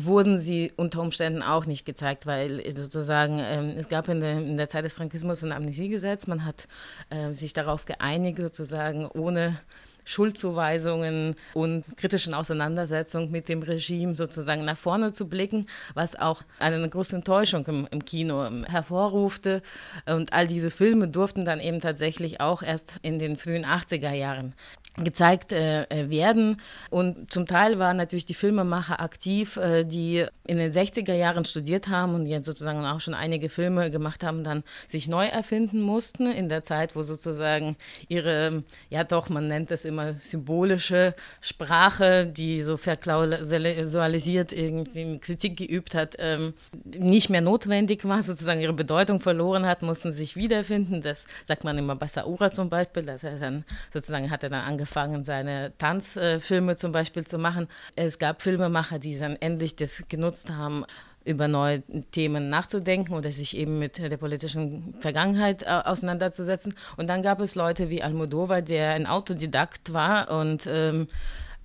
wurden 0.03 0.37
sie 0.37 0.73
unter 0.75 1.01
Umständen 1.01 1.41
auch 1.41 1.65
nicht 1.65 1.85
gezeigt, 1.85 2.25
weil 2.25 2.61
sozusagen 2.75 3.39
ähm, 3.39 3.73
es 3.77 3.87
gab 3.87 4.09
in 4.09 4.19
der, 4.19 4.37
in 4.37 4.57
der, 4.57 4.67
Zeit 4.67 4.83
des 4.83 4.93
Frankismus 4.93 5.43
ein 5.43 5.51
Amnesiegesetz, 5.51 6.27
man 6.27 6.43
hat 6.43 6.67
äh, 7.09 7.33
sich 7.33 7.53
darauf 7.53 7.85
geeinigt, 7.85 8.39
sozusagen 8.39 9.05
ohne 9.07 9.57
Schuldzuweisungen 10.05 11.35
und 11.53 11.83
kritischen 11.97 12.33
Auseinandersetzungen 12.33 13.31
mit 13.31 13.49
dem 13.49 13.61
Regime 13.61 14.15
sozusagen 14.15 14.63
nach 14.63 14.77
vorne 14.77 15.11
zu 15.11 15.27
blicken, 15.27 15.67
was 15.93 16.15
auch 16.15 16.43
eine 16.59 16.87
große 16.87 17.17
Enttäuschung 17.17 17.65
im, 17.67 17.87
im 17.91 18.05
Kino 18.05 18.49
hervorrufte. 18.67 19.61
Und 20.05 20.31
all 20.31 20.47
diese 20.47 20.71
Filme 20.71 21.07
durften 21.07 21.43
dann 21.43 21.59
eben 21.59 21.81
tatsächlich 21.81 22.39
auch 22.39 22.61
erst 22.61 22.95
in 23.01 23.19
den 23.19 23.35
frühen 23.35 23.65
80er 23.65 24.13
Jahren 24.13 24.53
gezeigt 24.97 25.51
äh, 25.51 25.83
äh, 25.83 26.09
werden. 26.09 26.61
Und 26.89 27.31
zum 27.31 27.47
Teil 27.47 27.79
waren 27.79 27.97
natürlich 27.97 28.25
die 28.25 28.33
Filmemacher 28.33 29.01
aktiv, 29.01 29.57
äh, 29.57 29.83
die 29.83 30.25
in 30.47 30.57
den 30.57 30.71
60er 30.71 31.13
Jahren 31.13 31.43
studiert 31.45 31.89
haben 31.89 32.15
und 32.15 32.25
jetzt 32.27 32.45
sozusagen 32.45 32.85
auch 32.85 33.01
schon 33.01 33.13
einige 33.13 33.49
Filme 33.49 33.91
gemacht 33.91 34.23
haben, 34.23 34.43
dann 34.43 34.63
sich 34.87 35.07
neu 35.07 35.25
erfinden 35.25 35.81
mussten 35.81 36.27
in 36.27 36.49
der 36.49 36.63
Zeit, 36.63 36.95
wo 36.95 37.01
sozusagen 37.01 37.75
ihre, 38.07 38.63
ja 38.89 39.03
doch, 39.03 39.29
man 39.29 39.47
nennt 39.47 39.71
es 39.71 39.83
immer 39.83 39.94
symbolische 40.21 41.15
Sprache, 41.41 42.25
die 42.25 42.61
so 42.61 42.77
verklausualisiert 42.77 44.53
irgendwie 44.53 45.19
Kritik 45.19 45.57
geübt 45.57 45.95
hat, 45.95 46.15
ähm, 46.19 46.53
nicht 46.85 47.29
mehr 47.29 47.41
notwendig 47.41 48.05
war, 48.05 48.21
sozusagen 48.23 48.61
ihre 48.61 48.73
Bedeutung 48.73 49.19
verloren 49.19 49.65
hat, 49.65 49.81
mussten 49.81 50.11
sich 50.11 50.35
wiederfinden. 50.35 51.01
Das 51.01 51.25
sagt 51.45 51.63
man 51.63 51.77
immer 51.77 51.95
bei 51.95 52.07
Saura 52.07 52.51
zum 52.51 52.69
Beispiel, 52.69 53.03
dass 53.03 53.23
er 53.23 53.37
dann 53.37 53.65
sozusagen 53.93 54.29
hat 54.29 54.43
er 54.43 54.49
dann 54.49 54.65
angefangen, 54.65 55.23
seine 55.23 55.73
Tanzfilme 55.77 56.75
zum 56.75 56.91
Beispiel 56.91 57.25
zu 57.25 57.37
machen. 57.37 57.67
Es 57.95 58.19
gab 58.19 58.41
Filmemacher, 58.41 58.99
die 58.99 59.17
dann 59.17 59.35
endlich 59.37 59.75
das 59.75 60.03
genutzt 60.09 60.49
haben, 60.51 60.85
über 61.25 61.47
neue 61.47 61.83
Themen 62.11 62.49
nachzudenken 62.49 63.13
oder 63.13 63.31
sich 63.31 63.57
eben 63.57 63.79
mit 63.79 63.97
der 63.97 64.17
politischen 64.17 64.93
Vergangenheit 64.99 65.63
äh, 65.63 65.81
auseinanderzusetzen. 65.83 66.73
Und 66.97 67.09
dann 67.09 67.21
gab 67.21 67.41
es 67.41 67.55
Leute 67.55 67.89
wie 67.89 68.03
Almodovar, 68.03 68.61
der 68.61 68.91
ein 68.91 69.07
Autodidakt 69.07 69.91
war 69.91 70.31
und 70.31 70.67
ähm, 70.71 71.07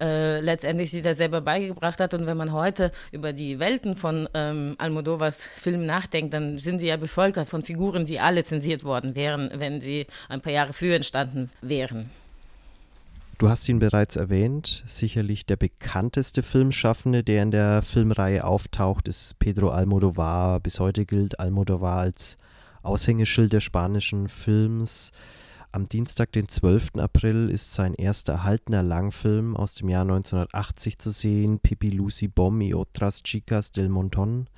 äh, 0.01 0.41
letztendlich 0.41 0.91
sich 0.91 1.03
das 1.03 1.19
selber 1.19 1.43
beigebracht 1.43 2.01
hat. 2.01 2.15
Und 2.15 2.27
wenn 2.27 2.37
man 2.37 2.53
heute 2.53 2.91
über 3.13 3.33
die 3.33 3.59
Welten 3.59 3.97
von 3.97 4.29
ähm, 4.35 4.75
Almodovas 4.79 5.45
Film 5.45 5.85
nachdenkt, 5.85 6.33
dann 6.33 6.59
sind 6.59 6.81
sie 6.81 6.89
ja 6.89 6.97
bevölkert 6.97 7.49
von 7.49 7.63
Figuren, 7.63 8.07
die 8.07 8.19
alle 8.19 8.43
zensiert 8.43 8.83
worden 8.83 9.15
wären, 9.15 9.51
wenn 9.55 9.81
sie 9.81 10.07
ein 10.29 10.41
paar 10.41 10.53
Jahre 10.53 10.73
früher 10.73 10.97
entstanden 10.97 11.51
wären. 11.61 12.11
Du 13.41 13.49
hast 13.49 13.67
ihn 13.71 13.79
bereits 13.79 14.17
erwähnt. 14.17 14.85
Sicherlich 14.85 15.47
der 15.47 15.57
bekannteste 15.57 16.43
Filmschaffende, 16.43 17.25
der 17.25 17.43
in 17.43 17.51
der 17.51 17.81
Filmreihe 17.81 18.45
auftaucht, 18.45 19.09
ist 19.09 19.39
Pedro 19.39 19.71
Almodovar. 19.71 20.61
Bis 20.61 20.79
heute 20.79 21.07
gilt 21.07 21.41
Almodovar 21.41 22.01
als 22.01 22.37
Aushängeschild 22.83 23.55
der 23.55 23.61
spanischen 23.61 24.29
Films. 24.29 25.13
Am 25.73 25.87
Dienstag, 25.87 26.33
den 26.33 26.49
12. 26.49 26.97
April, 26.99 27.49
ist 27.49 27.73
sein 27.73 27.95
erster 27.95 28.35
erhaltener 28.35 28.83
Langfilm 28.83 29.57
aus 29.57 29.75
dem 29.75 29.89
Jahr 29.89 30.03
1980 30.03 30.99
zu 30.99 31.09
sehen, 31.09 31.61
Pipi 31.61 31.89
Lucy 31.89 32.29
Bom 32.29 32.61
y 32.61 32.75
otras 32.75 33.23
chicas 33.23 33.73
del 33.73 33.89
Montón. 33.89 34.49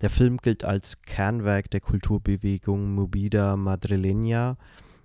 Der 0.00 0.10
Film 0.10 0.38
gilt 0.38 0.64
als 0.64 1.02
Kernwerk 1.02 1.70
der 1.70 1.80
Kulturbewegung 1.80 2.92
Movida 2.92 3.54
Madrileña 3.54 4.56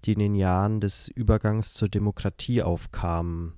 die 0.06 0.14
in 0.14 0.20
den 0.20 0.36
Jahren 0.36 0.80
des 0.82 1.08
Übergangs 1.10 1.74
zur 1.74 1.90
Demokratie 1.90 2.62
aufkamen. 2.62 3.54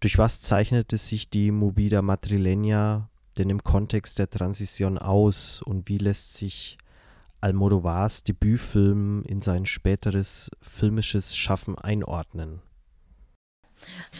Durch 0.00 0.18
was 0.18 0.40
zeichnete 0.40 0.96
sich 0.96 1.28
die 1.28 1.50
Movida 1.50 2.00
Madrileña 2.00 3.08
denn 3.36 3.50
im 3.50 3.62
Kontext 3.62 4.18
der 4.18 4.28
Transition 4.28 4.98
aus 4.98 5.62
und 5.62 5.88
wie 5.88 5.98
lässt 5.98 6.34
sich 6.34 6.76
Almodovars 7.40 8.24
Debütfilm 8.24 9.22
in 9.22 9.40
sein 9.40 9.64
späteres 9.64 10.50
filmisches 10.60 11.36
Schaffen 11.36 11.78
einordnen? 11.78 12.60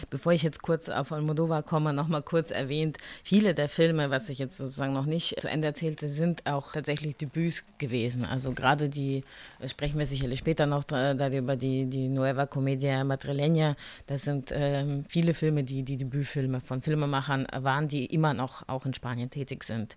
Bevor 0.09 0.33
ich 0.33 0.43
jetzt 0.43 0.61
kurz 0.61 0.89
auf 0.89 1.11
Almodovar 1.11 1.63
komme, 1.63 1.93
noch 1.93 2.07
mal 2.07 2.21
kurz 2.21 2.51
erwähnt, 2.51 2.97
viele 3.23 3.53
der 3.53 3.69
Filme, 3.69 4.09
was 4.09 4.29
ich 4.29 4.39
jetzt 4.39 4.57
sozusagen 4.57 4.93
noch 4.93 5.05
nicht 5.05 5.39
zu 5.39 5.49
Ende 5.49 5.67
erzählte, 5.67 6.09
sind 6.09 6.45
auch 6.45 6.71
tatsächlich 6.71 7.15
Debüts 7.15 7.65
gewesen. 7.77 8.25
Also 8.25 8.53
gerade 8.53 8.89
die, 8.89 9.23
sprechen 9.65 9.99
wir 9.99 10.05
sicherlich 10.05 10.39
später 10.39 10.65
noch 10.65 10.83
darüber, 10.83 11.55
die, 11.55 11.85
die 11.85 12.07
Nueva 12.07 12.45
Comedia 12.45 13.01
Madrileña, 13.03 13.75
das 14.07 14.23
sind 14.23 14.51
ähm, 14.53 15.05
viele 15.07 15.33
Filme, 15.33 15.63
die 15.63 15.83
die 15.83 15.97
Debütfilme 15.97 16.61
von 16.61 16.81
Filmemachern 16.81 17.47
waren, 17.59 17.87
die 17.87 18.05
immer 18.05 18.33
noch 18.33 18.67
auch 18.67 18.85
in 18.85 18.93
Spanien 18.93 19.29
tätig 19.29 19.63
sind. 19.63 19.95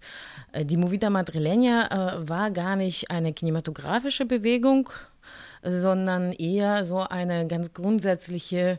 Äh, 0.53 0.65
die 0.65 0.77
Movida 0.77 1.09
Madrileña 1.09 2.21
äh, 2.21 2.29
war 2.29 2.51
gar 2.51 2.77
nicht 2.77 3.11
eine 3.11 3.33
kinematografische 3.33 4.27
Bewegung, 4.27 4.91
sondern 5.63 6.33
eher 6.33 6.85
so 6.85 7.01
eine 7.01 7.47
ganz 7.47 7.73
grundsätzliche 7.73 8.79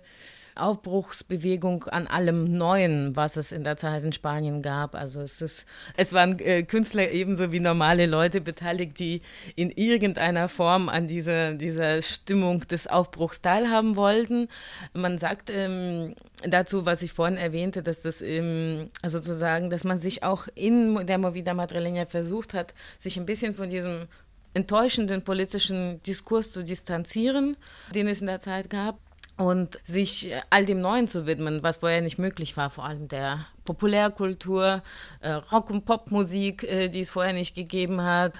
Aufbruchsbewegung 0.55 1.85
an 1.85 2.07
allem 2.07 2.57
Neuen, 2.57 3.15
was 3.15 3.37
es 3.37 3.51
in 3.51 3.63
der 3.63 3.77
Zeit 3.77 4.03
in 4.03 4.13
Spanien 4.13 4.61
gab. 4.61 4.95
Also 4.95 5.21
es 5.21 5.41
ist, 5.41 5.65
es 5.97 6.13
waren 6.13 6.37
äh, 6.39 6.63
Künstler 6.63 7.11
ebenso 7.11 7.51
wie 7.51 7.59
normale 7.59 8.05
Leute 8.05 8.41
beteiligt, 8.41 8.99
die 8.99 9.21
in 9.55 9.71
irgendeiner 9.71 10.49
Form 10.49 10.89
an 10.89 11.07
dieser, 11.07 11.53
dieser 11.53 12.01
Stimmung 12.01 12.61
des 12.67 12.87
Aufbruchs 12.87 13.41
teilhaben 13.41 13.95
wollten. 13.95 14.47
Man 14.93 15.17
sagt 15.17 15.49
ähm, 15.49 16.13
dazu, 16.47 16.85
was 16.85 17.01
ich 17.01 17.13
vorhin 17.13 17.37
erwähnte, 17.37 17.81
dass 17.81 17.99
das 17.99 18.21
ähm, 18.21 18.89
sozusagen, 19.05 19.69
dass 19.69 19.83
man 19.83 19.99
sich 19.99 20.23
auch 20.23 20.47
in 20.55 21.05
der 21.07 21.17
Movida 21.17 21.53
Madrileña 21.53 22.05
versucht 22.05 22.53
hat, 22.53 22.73
sich 22.99 23.17
ein 23.17 23.25
bisschen 23.25 23.55
von 23.55 23.69
diesem 23.69 24.07
enttäuschenden 24.53 25.23
politischen 25.23 26.01
Diskurs 26.03 26.51
zu 26.51 26.63
distanzieren, 26.63 27.57
den 27.95 28.07
es 28.07 28.21
in 28.21 28.27
der 28.27 28.39
Zeit 28.39 28.69
gab 28.69 28.99
und 29.37 29.79
sich 29.83 30.31
all 30.49 30.65
dem 30.65 30.81
Neuen 30.81 31.07
zu 31.07 31.25
widmen, 31.25 31.63
was 31.63 31.77
vorher 31.77 32.01
nicht 32.01 32.19
möglich 32.19 32.55
war, 32.55 32.69
vor 32.69 32.85
allem 32.85 33.07
der 33.07 33.45
Populärkultur, 33.65 34.83
äh, 35.21 35.31
Rock- 35.31 35.69
und 35.69 35.85
Popmusik, 35.85 36.63
äh, 36.63 36.89
die 36.89 37.01
es 37.01 37.09
vorher 37.09 37.33
nicht 37.33 37.55
gegeben 37.55 38.01
hat. 38.03 38.33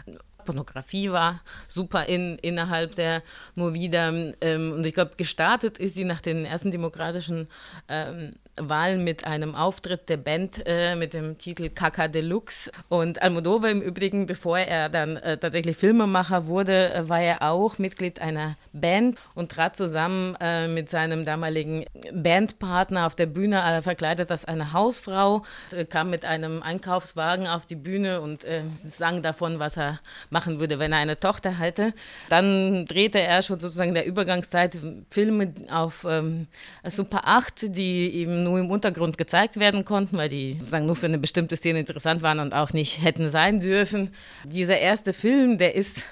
Pornografie 0.43 1.11
war 1.11 1.41
super 1.67 2.05
in, 2.05 2.37
innerhalb 2.39 2.95
der 2.95 3.23
Movida. 3.55 4.09
Ähm, 4.41 4.73
und 4.73 4.85
ich 4.85 4.93
glaube, 4.93 5.13
gestartet 5.17 5.79
ist 5.79 5.95
sie 5.95 6.03
nach 6.03 6.21
den 6.21 6.45
ersten 6.45 6.71
demokratischen 6.71 7.47
ähm, 7.87 8.33
Wahlen 8.55 9.03
mit 9.03 9.25
einem 9.25 9.55
Auftritt 9.55 10.09
der 10.09 10.17
Band 10.17 10.61
äh, 10.65 10.95
mit 10.95 11.13
dem 11.13 11.37
Titel 11.37 11.69
Kaka 11.69 12.07
Deluxe. 12.07 12.71
Und 12.89 13.21
Almodovar 13.21 13.69
im 13.69 13.81
Übrigen, 13.81 14.25
bevor 14.25 14.59
er 14.59 14.89
dann 14.89 15.17
äh, 15.17 15.37
tatsächlich 15.37 15.77
Filmemacher 15.77 16.45
wurde, 16.45 16.93
äh, 16.93 17.09
war 17.09 17.21
er 17.21 17.41
auch 17.41 17.77
Mitglied 17.79 18.21
einer 18.21 18.57
Band 18.73 19.17
und 19.35 19.51
trat 19.51 19.75
zusammen 19.75 20.35
äh, 20.39 20.67
mit 20.67 20.89
seinem 20.89 21.23
damaligen 21.23 21.85
Bandpartner 22.13 23.05
auf 23.05 23.15
der 23.15 23.27
Bühne, 23.27 23.61
äh, 23.61 23.81
verkleidet 23.81 24.31
als 24.31 24.45
eine 24.45 24.73
Hausfrau, 24.73 25.43
kam 25.89 26.09
mit 26.09 26.25
einem 26.25 26.61
Einkaufswagen 26.61 27.47
auf 27.47 27.65
die 27.65 27.75
Bühne 27.75 28.21
und 28.21 28.45
sang 28.75 29.21
davon, 29.21 29.59
was 29.59 29.77
er 29.77 29.99
machen 30.29 30.59
würde, 30.59 30.79
wenn 30.79 30.91
er 30.91 30.99
eine 30.99 31.19
Tochter 31.19 31.57
hätte. 31.57 31.93
Dann 32.29 32.85
drehte 32.85 33.19
er 33.21 33.41
schon 33.41 33.59
sozusagen 33.59 33.89
in 33.89 33.95
der 33.95 34.05
Übergangszeit 34.05 34.77
Filme 35.09 35.53
auf 35.71 36.05
ähm, 36.07 36.47
Super 36.83 37.21
8, 37.25 37.75
die 37.75 38.13
eben 38.15 38.43
nur 38.43 38.59
im 38.59 38.69
Untergrund 38.69 39.17
gezeigt 39.17 39.59
werden 39.59 39.85
konnten, 39.85 40.17
weil 40.17 40.29
die 40.29 40.53
sozusagen 40.59 40.85
nur 40.85 40.95
für 40.95 41.07
eine 41.07 41.17
bestimmte 41.17 41.55
Szene 41.55 41.79
interessant 41.79 42.21
waren 42.21 42.39
und 42.39 42.53
auch 42.53 42.73
nicht 42.73 43.01
hätten 43.01 43.29
sein 43.29 43.59
dürfen. 43.59 44.11
Dieser 44.43 44.77
erste 44.79 45.13
Film, 45.13 45.57
der 45.57 45.75
ist 45.75 46.09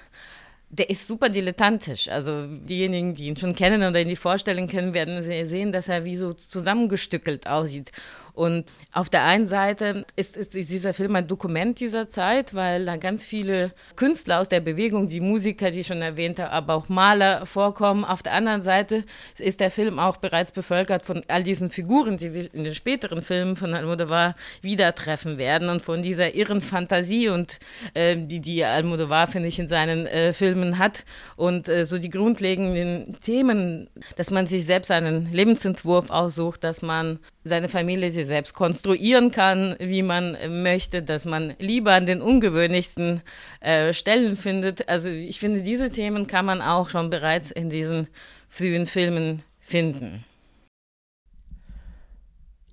der 0.71 0.89
ist 0.89 1.05
super 1.05 1.29
dilettantisch. 1.29 2.07
Also 2.07 2.47
diejenigen, 2.47 3.13
die 3.13 3.27
ihn 3.27 3.35
schon 3.35 3.53
kennen 3.53 3.83
oder 3.83 3.99
ihn 3.99 4.07
die 4.07 4.15
vorstellen 4.15 4.67
können, 4.67 4.93
werden 4.93 5.21
sehen, 5.21 5.71
dass 5.71 5.89
er 5.89 6.05
wie 6.05 6.15
so 6.15 6.31
zusammengestückelt 6.31 7.45
aussieht. 7.45 7.91
Und 8.33 8.65
auf 8.93 9.09
der 9.09 9.23
einen 9.23 9.47
Seite 9.47 10.05
ist, 10.15 10.37
ist, 10.37 10.53
dieser 10.53 10.93
Film 10.93 11.15
ein 11.15 11.27
Dokument 11.27 11.79
dieser 11.79 12.09
Zeit, 12.09 12.53
weil 12.53 12.85
da 12.85 12.97
ganz 12.97 13.25
viele 13.25 13.71
Künstler 13.95 14.39
aus 14.39 14.49
der 14.49 14.59
Bewegung, 14.59 15.07
die 15.07 15.21
Musiker, 15.21 15.71
die 15.71 15.81
ich 15.81 15.87
schon 15.87 16.01
erwähnte, 16.01 16.51
aber 16.51 16.75
auch 16.75 16.89
Maler 16.89 17.45
vorkommen. 17.45 18.05
Auf 18.05 18.23
der 18.23 18.33
anderen 18.33 18.63
Seite 18.63 19.03
ist 19.37 19.59
der 19.59 19.71
Film 19.71 19.99
auch 19.99 20.17
bereits 20.17 20.51
bevölkert 20.51 21.03
von 21.03 21.21
all 21.27 21.43
diesen 21.43 21.71
Figuren, 21.71 22.17
die 22.17 22.33
wir 22.33 22.53
in 22.53 22.63
den 22.63 22.75
späteren 22.75 23.21
Filmen 23.21 23.55
von 23.55 23.73
Almodovar 23.73 24.35
wieder 24.61 24.93
treffen 24.95 25.37
werden 25.37 25.69
und 25.69 25.81
von 25.81 26.01
dieser 26.01 26.35
irren 26.35 26.61
Fantasie 26.61 27.29
und 27.29 27.59
äh, 27.93 28.15
die 28.17 28.39
die 28.39 28.63
Almodovar 28.63 29.27
finde 29.27 29.47
ich 29.47 29.59
in 29.59 29.67
seinen 29.67 30.07
äh, 30.07 30.33
Filmen 30.33 30.77
hat 30.77 31.05
und 31.35 31.67
äh, 31.67 31.85
so 31.85 31.97
die 31.97 32.09
grundlegenden 32.09 33.17
Themen, 33.21 33.89
dass 34.15 34.31
man 34.31 34.47
sich 34.47 34.65
selbst 34.65 34.91
einen 34.91 35.31
Lebensentwurf 35.31 36.09
aussucht, 36.09 36.63
dass 36.63 36.81
man 36.81 37.19
seine 37.43 37.69
Familie 37.69 38.11
sich 38.21 38.27
selbst 38.27 38.53
konstruieren 38.53 39.31
kann, 39.31 39.75
wie 39.79 40.03
man 40.03 40.37
möchte, 40.63 41.03
dass 41.03 41.25
man 41.25 41.53
lieber 41.59 41.93
an 41.93 42.05
den 42.05 42.21
ungewöhnlichsten 42.21 43.21
äh, 43.59 43.93
Stellen 43.93 44.35
findet. 44.35 44.87
Also 44.87 45.09
ich 45.09 45.39
finde, 45.39 45.61
diese 45.61 45.89
Themen 45.89 46.27
kann 46.27 46.45
man 46.45 46.61
auch 46.61 46.89
schon 46.89 47.09
bereits 47.09 47.51
in 47.51 47.69
diesen 47.69 48.07
frühen 48.47 48.85
Filmen 48.85 49.43
finden. 49.59 50.23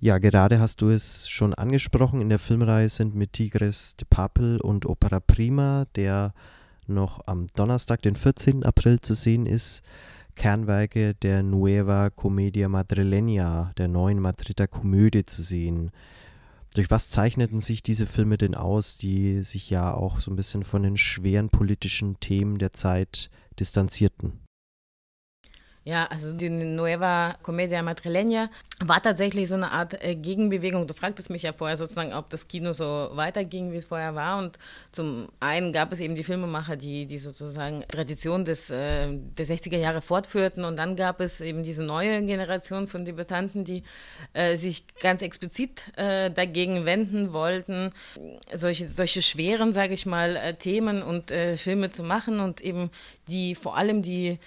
Ja, 0.01 0.17
gerade 0.17 0.59
hast 0.59 0.81
du 0.81 0.89
es 0.89 1.27
schon 1.27 1.53
angesprochen. 1.53 2.21
In 2.21 2.29
der 2.29 2.39
Filmreihe 2.39 2.87
sind 2.87 3.15
mit 3.15 3.33
Tigres 3.33 3.97
de 3.97 4.07
Papel 4.09 4.61
und 4.61 4.85
Opera 4.85 5.19
Prima, 5.19 5.87
der 5.95 6.33
noch 6.87 7.19
am 7.25 7.47
Donnerstag, 7.55 8.01
den 8.01 8.15
14. 8.15 8.63
April 8.63 9.01
zu 9.01 9.13
sehen 9.13 9.45
ist, 9.45 9.83
Kernwerke 10.39 11.15
der 11.15 11.43
Nueva 11.43 12.09
Comedia 12.09 12.69
Madrileña, 12.69 13.73
der 13.73 13.89
neuen 13.89 14.21
Madrider 14.21 14.69
Komödie 14.69 15.25
zu 15.25 15.43
sehen. 15.43 15.91
Durch 16.75 16.89
was 16.89 17.09
zeichneten 17.09 17.59
sich 17.59 17.83
diese 17.83 18.07
Filme 18.07 18.37
denn 18.37 18.55
aus, 18.55 18.97
die 18.97 19.43
sich 19.43 19.69
ja 19.69 19.93
auch 19.93 20.21
so 20.21 20.31
ein 20.31 20.37
bisschen 20.37 20.63
von 20.63 20.83
den 20.83 20.95
schweren 20.95 21.49
politischen 21.49 22.21
Themen 22.21 22.57
der 22.57 22.71
Zeit 22.71 23.29
distanzierten? 23.59 24.39
Ja, 25.85 26.05
also 26.07 26.33
die 26.33 26.49
Nueva 26.49 27.35
Comedia 27.41 27.81
Madrileña 27.81 28.49
war 28.81 29.01
tatsächlich 29.01 29.47
so 29.47 29.55
eine 29.55 29.71
Art 29.71 30.03
äh, 30.03 30.13
Gegenbewegung. 30.15 30.87
Du 30.87 30.93
fragtest 30.93 31.29
mich 31.29 31.43
ja 31.43 31.53
vorher 31.53 31.77
sozusagen, 31.77 32.13
ob 32.13 32.29
das 32.29 32.47
Kino 32.49 32.73
so 32.73 33.09
weiterging, 33.13 33.71
wie 33.71 33.77
es 33.77 33.85
vorher 33.85 34.13
war. 34.13 34.39
Und 34.39 34.59
zum 34.91 35.29
einen 35.39 35.71
gab 35.71 35.91
es 35.93 36.01
eben 36.01 36.15
die 36.15 36.23
Filmemacher, 36.23 36.75
die, 36.75 37.05
die 37.05 37.17
sozusagen 37.17 37.83
Tradition 37.87 38.43
des, 38.43 38.69
äh, 38.69 39.07
der 39.09 39.45
60er 39.45 39.77
Jahre 39.77 40.01
fortführten. 40.01 40.65
Und 40.65 40.77
dann 40.77 40.97
gab 40.97 41.21
es 41.21 41.39
eben 41.39 41.63
diese 41.63 41.83
neue 41.83 42.21
Generation 42.25 42.87
von 42.87 43.05
Debutanten, 43.05 43.63
die 43.63 43.83
äh, 44.33 44.57
sich 44.57 44.85
ganz 45.01 45.21
explizit 45.21 45.97
äh, 45.97 46.29
dagegen 46.29 46.85
wenden 46.85 47.31
wollten, 47.31 47.89
solche, 48.53 48.89
solche 48.89 49.21
schweren, 49.21 49.71
sage 49.71 49.93
ich 49.93 50.05
mal, 50.05 50.35
äh, 50.35 50.53
Themen 50.55 51.01
und 51.01 51.31
äh, 51.31 51.55
Filme 51.55 51.89
zu 51.89 52.03
machen 52.03 52.41
und 52.41 52.59
eben 52.59 52.91
die 53.29 53.55
vor 53.55 53.77
allem 53.77 54.01
die 54.01 54.39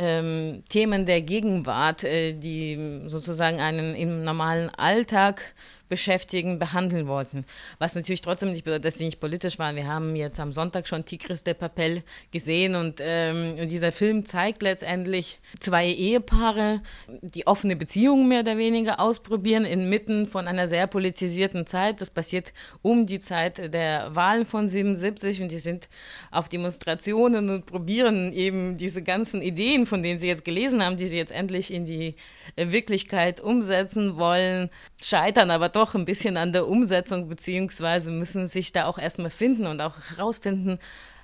ähm, 0.00 0.64
Themen 0.68 1.04
der 1.04 1.20
Gegenwart, 1.20 2.04
äh, 2.04 2.32
die 2.32 3.02
sozusagen 3.06 3.60
einen 3.60 3.94
im 3.94 4.24
normalen 4.24 4.70
Alltag 4.70 5.54
beschäftigen, 5.90 6.58
behandeln 6.58 7.06
wollten. 7.08 7.44
Was 7.78 7.94
natürlich 7.94 8.22
trotzdem 8.22 8.52
nicht 8.52 8.64
bedeutet, 8.64 8.86
dass 8.86 8.94
sie 8.96 9.04
nicht 9.04 9.20
politisch 9.20 9.58
waren. 9.58 9.76
Wir 9.76 9.88
haben 9.88 10.16
jetzt 10.16 10.40
am 10.40 10.52
Sonntag 10.52 10.88
schon 10.88 11.04
Tigris 11.04 11.42
de 11.44 11.52
Papel 11.52 12.02
gesehen 12.30 12.76
und, 12.76 13.00
ähm, 13.02 13.56
und 13.60 13.68
dieser 13.70 13.92
Film 13.92 14.24
zeigt 14.24 14.62
letztendlich 14.62 15.40
zwei 15.58 15.86
Ehepaare, 15.88 16.80
die 17.20 17.46
offene 17.46 17.76
Beziehungen 17.76 18.28
mehr 18.28 18.40
oder 18.40 18.56
weniger 18.56 19.00
ausprobieren 19.00 19.64
inmitten 19.64 20.26
von 20.26 20.46
einer 20.48 20.68
sehr 20.68 20.86
politisierten 20.86 21.66
Zeit. 21.66 22.00
Das 22.00 22.10
passiert 22.10 22.52
um 22.82 23.04
die 23.04 23.20
Zeit 23.20 23.74
der 23.74 24.14
Wahlen 24.14 24.46
von 24.46 24.68
77 24.68 25.42
und 25.42 25.50
die 25.50 25.58
sind 25.58 25.88
auf 26.30 26.48
Demonstrationen 26.48 27.50
und 27.50 27.66
probieren 27.66 28.32
eben 28.32 28.76
diese 28.76 29.02
ganzen 29.02 29.42
Ideen, 29.42 29.86
von 29.86 30.02
denen 30.04 30.20
sie 30.20 30.28
jetzt 30.28 30.44
gelesen 30.44 30.84
haben, 30.84 30.96
die 30.96 31.08
sie 31.08 31.16
jetzt 31.16 31.32
endlich 31.32 31.72
in 31.72 31.84
die 31.84 32.14
Wirklichkeit 32.56 33.40
umsetzen 33.40 34.16
wollen, 34.16 34.70
scheitern 35.02 35.50
aber 35.50 35.68
doch 35.80 35.94
ein 35.94 36.04
bisschen 36.04 36.36
an 36.36 36.52
der 36.52 36.68
Umsetzung, 36.68 37.28
beziehungsweise 37.28 38.10
müssen 38.10 38.46
sich 38.46 38.72
da 38.72 38.84
auch 38.84 38.98
erstmal 38.98 39.30
finden 39.30 39.66
und 39.66 39.80
auch 39.80 39.94
herausfinden, 40.14 40.78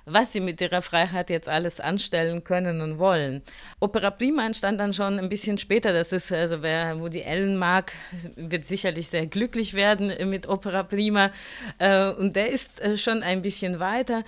was 0.05 0.31
sie 0.31 0.39
mit 0.39 0.61
ihrer 0.61 0.81
Freiheit 0.81 1.29
jetzt 1.29 1.49
alles 1.49 1.79
anstellen 1.79 2.43
können 2.43 2.81
und 2.81 2.97
wollen. 2.97 3.41
Opera 3.79 4.09
Prima 4.09 4.45
entstand 4.45 4.79
dann 4.79 4.93
schon 4.93 5.19
ein 5.19 5.29
bisschen 5.29 5.57
später. 5.57 5.91
Das 5.93 6.13
ist, 6.13 6.31
also 6.31 6.61
wer 6.61 6.99
Woody 6.99 7.23
Allen 7.23 7.57
mag, 7.57 7.91
wird 8.35 8.63
sicherlich 8.63 9.09
sehr 9.09 9.27
glücklich 9.27 9.73
werden 9.73 10.13
mit 10.29 10.47
Opera 10.47 10.83
Prima. 10.83 11.29
Äh, 11.77 12.09
und 12.11 12.35
der 12.35 12.49
ist 12.49 12.79
äh, 12.81 12.97
schon 12.97 13.21
ein 13.21 13.41
bisschen 13.41 13.79
weiter 13.79 14.23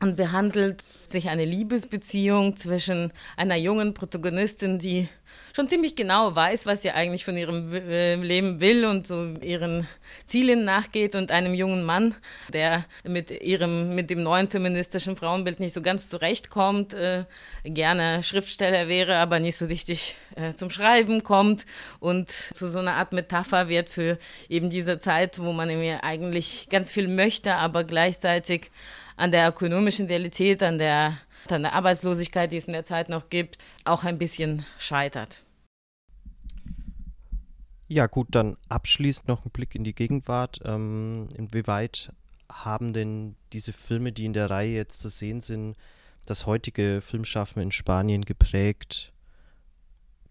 und 0.00 0.16
behandelt 0.16 0.82
sich 1.08 1.28
eine 1.28 1.44
Liebesbeziehung 1.44 2.56
zwischen 2.56 3.12
einer 3.36 3.56
jungen 3.56 3.94
Protagonistin, 3.94 4.78
die 4.78 5.08
schon 5.54 5.68
ziemlich 5.68 5.96
genau 5.96 6.34
weiß, 6.34 6.66
was 6.66 6.82
sie 6.82 6.92
eigentlich 6.92 7.24
von 7.24 7.36
ihrem 7.36 7.72
äh, 7.72 8.14
Leben 8.14 8.60
will 8.60 8.84
und 8.84 9.06
so 9.06 9.34
ihren 9.42 9.86
Zielen 10.26 10.64
nachgeht 10.64 11.14
und 11.16 11.32
einem 11.32 11.52
jungen 11.52 11.82
Mann, 11.82 12.14
der 12.52 12.84
mit 13.02 13.30
ihrem, 13.30 13.94
mit 13.94 14.08
dem 14.10 14.22
neuen 14.22 14.48
feministischen 14.48 15.16
Frauenbild 15.16 15.58
nicht 15.58 15.72
so 15.72 15.82
ganz 15.82 16.08
zurechtkommt, 16.08 16.94
äh, 16.94 17.24
gerne 17.64 18.22
Schriftsteller 18.22 18.88
wäre, 18.88 19.16
aber 19.16 19.40
nicht 19.40 19.56
so 19.56 19.66
richtig 19.66 20.16
äh, 20.36 20.54
zum 20.54 20.70
Schreiben 20.70 21.24
kommt 21.24 21.66
und 21.98 22.30
zu 22.30 22.68
so 22.68 22.78
einer 22.78 22.94
Art 22.94 23.12
Metapher 23.12 23.68
wird 23.68 23.88
für 23.88 24.18
eben 24.48 24.70
diese 24.70 25.00
Zeit, 25.00 25.40
wo 25.40 25.52
man 25.52 25.68
mir 25.68 26.04
eigentlich 26.04 26.68
ganz 26.70 26.92
viel 26.92 27.08
möchte, 27.08 27.56
aber 27.56 27.84
gleichzeitig 27.84 28.70
an 29.18 29.32
der 29.32 29.48
ökonomischen 29.48 30.06
Realität, 30.06 30.62
an 30.62 30.78
der 30.78 31.18
an 31.48 31.62
der 31.62 31.72
Arbeitslosigkeit, 31.72 32.52
die 32.52 32.56
es 32.56 32.66
in 32.66 32.72
der 32.72 32.84
Zeit 32.84 33.08
noch 33.08 33.30
gibt, 33.30 33.58
auch 33.84 34.04
ein 34.04 34.18
bisschen 34.18 34.66
scheitert. 34.78 35.42
Ja, 37.86 38.06
gut, 38.06 38.28
dann 38.32 38.58
abschließend 38.68 39.28
noch 39.28 39.46
ein 39.46 39.50
Blick 39.50 39.74
in 39.74 39.82
die 39.82 39.94
Gegenwart. 39.94 40.60
Ähm, 40.64 41.28
inwieweit 41.34 42.12
haben 42.52 42.92
denn 42.92 43.34
diese 43.54 43.72
Filme, 43.72 44.12
die 44.12 44.26
in 44.26 44.34
der 44.34 44.50
Reihe 44.50 44.74
jetzt 44.74 45.00
zu 45.00 45.08
sehen 45.08 45.40
sind, 45.40 45.76
das 46.26 46.44
heutige 46.44 47.00
Filmschaffen 47.00 47.62
in 47.62 47.72
Spanien 47.72 48.26
geprägt? 48.26 49.12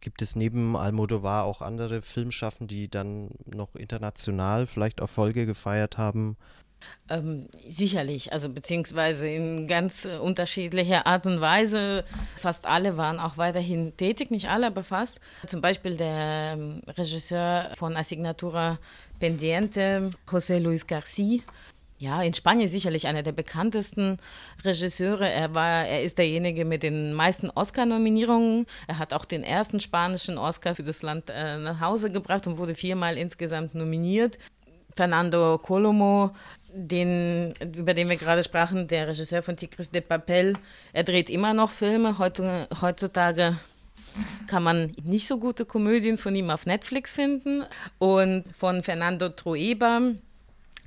Gibt 0.02 0.22
es 0.22 0.36
neben 0.36 0.76
Almodovar 0.76 1.46
auch 1.46 1.62
andere 1.62 2.04
Filmschaffen, 2.04 2.68
die 2.68 2.90
dann 2.90 3.32
noch 3.46 3.76
international 3.76 4.68
vielleicht 4.68 5.00
Erfolge 5.00 5.48
gefeiert 5.48 5.98
haben? 5.98 6.38
Ähm, 7.10 7.48
sicherlich, 7.68 8.34
also 8.34 8.50
beziehungsweise 8.50 9.30
in 9.30 9.68
ganz 9.68 10.06
äh, 10.06 10.18
unterschiedlicher 10.18 11.08
Art 11.08 11.26
und 11.26 11.40
Weise. 11.40 12.04
Fast 12.38 12.66
alle 12.66 12.98
waren 12.98 13.20
auch 13.20 13.38
weiterhin 13.38 13.96
tätig, 13.96 14.30
nicht 14.30 14.50
alle, 14.50 14.68
aber 14.68 14.84
fast. 14.84 15.20
Zum 15.46 15.62
Beispiel 15.62 15.96
der 15.96 16.56
ähm, 16.58 16.82
Regisseur 16.88 17.72
von 17.78 17.96
Asignatura 17.96 18.78
Pendiente, 19.20 20.12
José 20.28 20.60
Luis 20.60 20.86
García. 20.86 21.42
Ja, 22.00 22.22
in 22.22 22.34
Spanien 22.34 22.70
sicherlich 22.70 23.08
einer 23.08 23.24
der 23.24 23.32
bekanntesten 23.32 24.18
Regisseure. 24.64 25.28
Er 25.28 25.56
war, 25.56 25.86
er 25.86 26.04
ist 26.04 26.20
derjenige 26.20 26.64
mit 26.64 26.84
den 26.84 27.14
meisten 27.14 27.50
Oscar-Nominierungen. 27.50 28.68
Er 28.88 29.00
hat 29.00 29.14
auch 29.14 29.26
den 29.26 29.44
ersten 29.44 29.80
spanischen 29.80 30.38
Oscar 30.38 30.76
für 30.76 30.84
das 30.84 31.02
Land 31.02 31.32
äh, 31.32 31.58
nach 31.58 31.80
Hause 31.80 32.12
gebracht 32.12 32.46
und 32.46 32.60
wurde 32.60 32.76
viermal 32.76 33.18
insgesamt 33.18 33.74
nominiert. 33.74 34.38
Fernando 34.96 35.58
Colomo 35.60 36.32
den, 36.78 37.54
über 37.76 37.94
den 37.94 38.10
wir 38.10 38.18
gerade 38.18 38.44
sprachen, 38.44 38.88
der 38.88 39.08
Regisseur 39.08 39.42
von 39.42 39.58
Tigris 39.58 39.90
de 39.90 40.02
Papel, 40.02 40.58
er 40.94 41.04
dreht 41.04 41.30
immer 41.30 41.54
noch 41.54 41.72
Filme. 41.72 42.18
Heutzutage 42.20 43.58
kann 44.48 44.64
man 44.64 44.92
nicht 45.04 45.28
so 45.28 45.38
gute 45.38 45.66
Komödien 45.66 46.18
von 46.18 46.36
ihm 46.36 46.50
auf 46.50 46.66
Netflix 46.66 47.14
finden. 47.14 47.64
Und 47.98 48.46
von 48.58 48.84
Fernando 48.84 49.30
Trueba, 49.30 50.02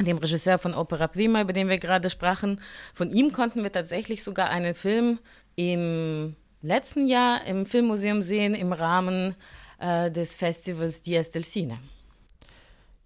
dem 0.01 0.19
Regisseur 0.19 0.59
von 0.59 0.75
Opera 0.75 1.09
Prima, 1.09 1.43
über 1.43 1.53
den 1.53 1.69
wir 1.69 1.79
gerade 1.79 2.11
sprachen, 2.11 2.61
von 2.95 3.11
ihm 3.11 3.33
konnten 3.33 3.63
wir 3.63 3.73
tatsächlich 3.73 4.23
sogar 4.23 4.49
einen 4.49 4.75
Film 4.75 5.19
im 5.57 6.37
letzten 6.63 7.07
Jahr 7.07 7.45
im 7.47 7.67
Filmmuseum 7.67 8.23
sehen 8.23 8.55
im 8.55 8.73
Rahmen 8.73 9.35
äh, 9.79 10.11
des 10.11 10.37
Festivals 10.37 11.03
Dias 11.03 11.31
del 11.31 11.45
Cine. 11.45 11.79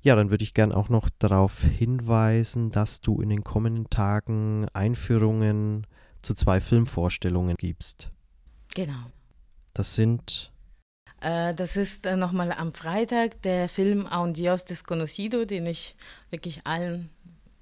Ja, 0.04 0.14
dann 0.14 0.30
würde 0.30 0.44
ich 0.44 0.52
gern 0.52 0.70
auch 0.70 0.90
noch 0.90 1.08
darauf 1.18 1.62
hinweisen, 1.62 2.70
dass 2.70 3.00
du 3.00 3.22
in 3.22 3.30
den 3.30 3.42
kommenden 3.42 3.88
Tagen 3.88 4.66
Einführungen 4.74 5.86
zu 6.20 6.34
zwei 6.34 6.60
Filmvorstellungen 6.60 7.56
gibst. 7.56 8.10
Genau. 8.74 9.10
Das 9.72 9.94
sind. 9.94 10.52
Äh, 11.22 11.54
das 11.54 11.78
ist 11.78 12.04
äh, 12.04 12.16
nochmal 12.16 12.52
am 12.52 12.74
Freitag 12.74 13.40
der 13.42 13.66
Film 13.70 14.06
Aun 14.06 14.34
Dios 14.34 14.66
Desconocido, 14.66 15.46
den 15.46 15.64
ich 15.64 15.96
wirklich 16.28 16.66
allen 16.66 17.08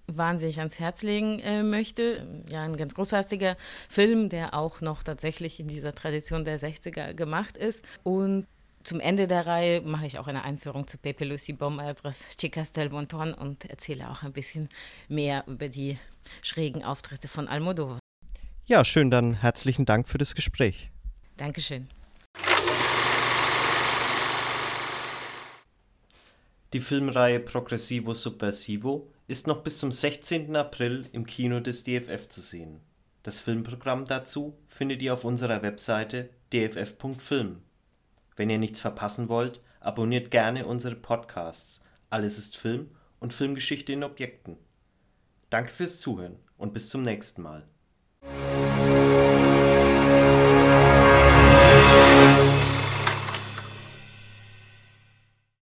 wahnsinnig 0.09 0.59
ans 0.59 0.81
Herz 0.81 1.05
legen 1.05 1.39
äh, 1.39 1.63
möchte. 1.63 2.27
Ja, 2.51 2.65
ein 2.65 2.77
ganz 2.77 2.97
großartiger 2.97 3.57
Film, 3.89 4.29
der 4.29 4.55
auch 4.55 4.81
noch 4.81 5.05
tatsächlich 5.05 5.61
in 5.61 5.69
dieser 5.69 5.95
Tradition 5.95 6.45
der 6.45 6.59
60er 6.59 7.15
gemacht 7.15 7.57
ist. 7.57 7.85
Und 8.03 8.49
zum 8.85 9.01
Ende 9.01 9.27
der 9.27 9.47
Reihe 9.47 9.81
mache 9.81 10.07
ich 10.07 10.19
auch 10.19 10.27
eine 10.27 10.45
Einführung 10.45 10.87
zu 10.87 10.99
Pepe 10.99 11.25
Lucy 11.25 11.53
Bom 11.53 11.79
als 11.79 12.03
Chicas 12.37 12.73
del 12.73 12.91
Monton 12.91 13.35
und 13.35 13.65
erzähle 13.67 14.11
auch 14.11 14.23
ein 14.23 14.33
bisschen 14.33 14.69
mehr 15.09 15.45
über 15.47 15.69
die 15.69 15.99
schrägen 16.43 16.85
Auftritte 16.85 17.29
von 17.29 17.49
Almodovar. 17.49 17.99
Ja, 18.65 18.85
schön, 18.85 19.11
dann 19.11 19.35
herzlichen 19.35 19.85
Dank 19.85 20.09
für 20.09 20.19
das 20.19 20.35
Gespräch. 20.35 20.91
Dankeschön. 21.37 21.89
Die 26.73 26.81
Filmreihe 26.81 27.41
Progressivo 27.41 28.15
Subversivo 28.15 29.11
ist 29.27 29.47
noch 29.47 29.63
bis 29.63 29.79
zum 29.79 29.93
16. 29.93 30.57
April 30.57 31.07
im 31.13 31.27
Kino 31.27 31.61
des 31.61 31.85
DFF 31.85 32.29
zu 32.29 32.41
sehen. 32.41 32.81
Das 33.23 33.41
Filmprogramm 33.41 34.07
dazu 34.07 34.57
findet 34.69 35.03
ihr 35.03 35.13
auf 35.13 35.25
unserer 35.25 35.63
Webseite 35.63 36.31
dff.film. 36.53 37.63
Wenn 38.37 38.51
ihr 38.51 38.59
nichts 38.59 38.81
verpassen 38.81 39.29
wollt, 39.29 39.61
abonniert 39.81 40.31
gerne 40.31 40.67
unsere 40.67 40.95
Podcasts 40.95 41.81
Alles 42.11 42.39
ist 42.39 42.57
Film 42.57 42.91
und 43.21 43.33
Filmgeschichte 43.33 43.93
in 43.93 44.05
Objekten. 44.05 44.57
Danke 45.51 45.71
fürs 45.71 46.01
Zuhören 46.01 46.37
und 46.57 46.73
bis 46.73 46.89
zum 46.89 47.03
nächsten 47.03 47.43
Mal. 47.43 47.67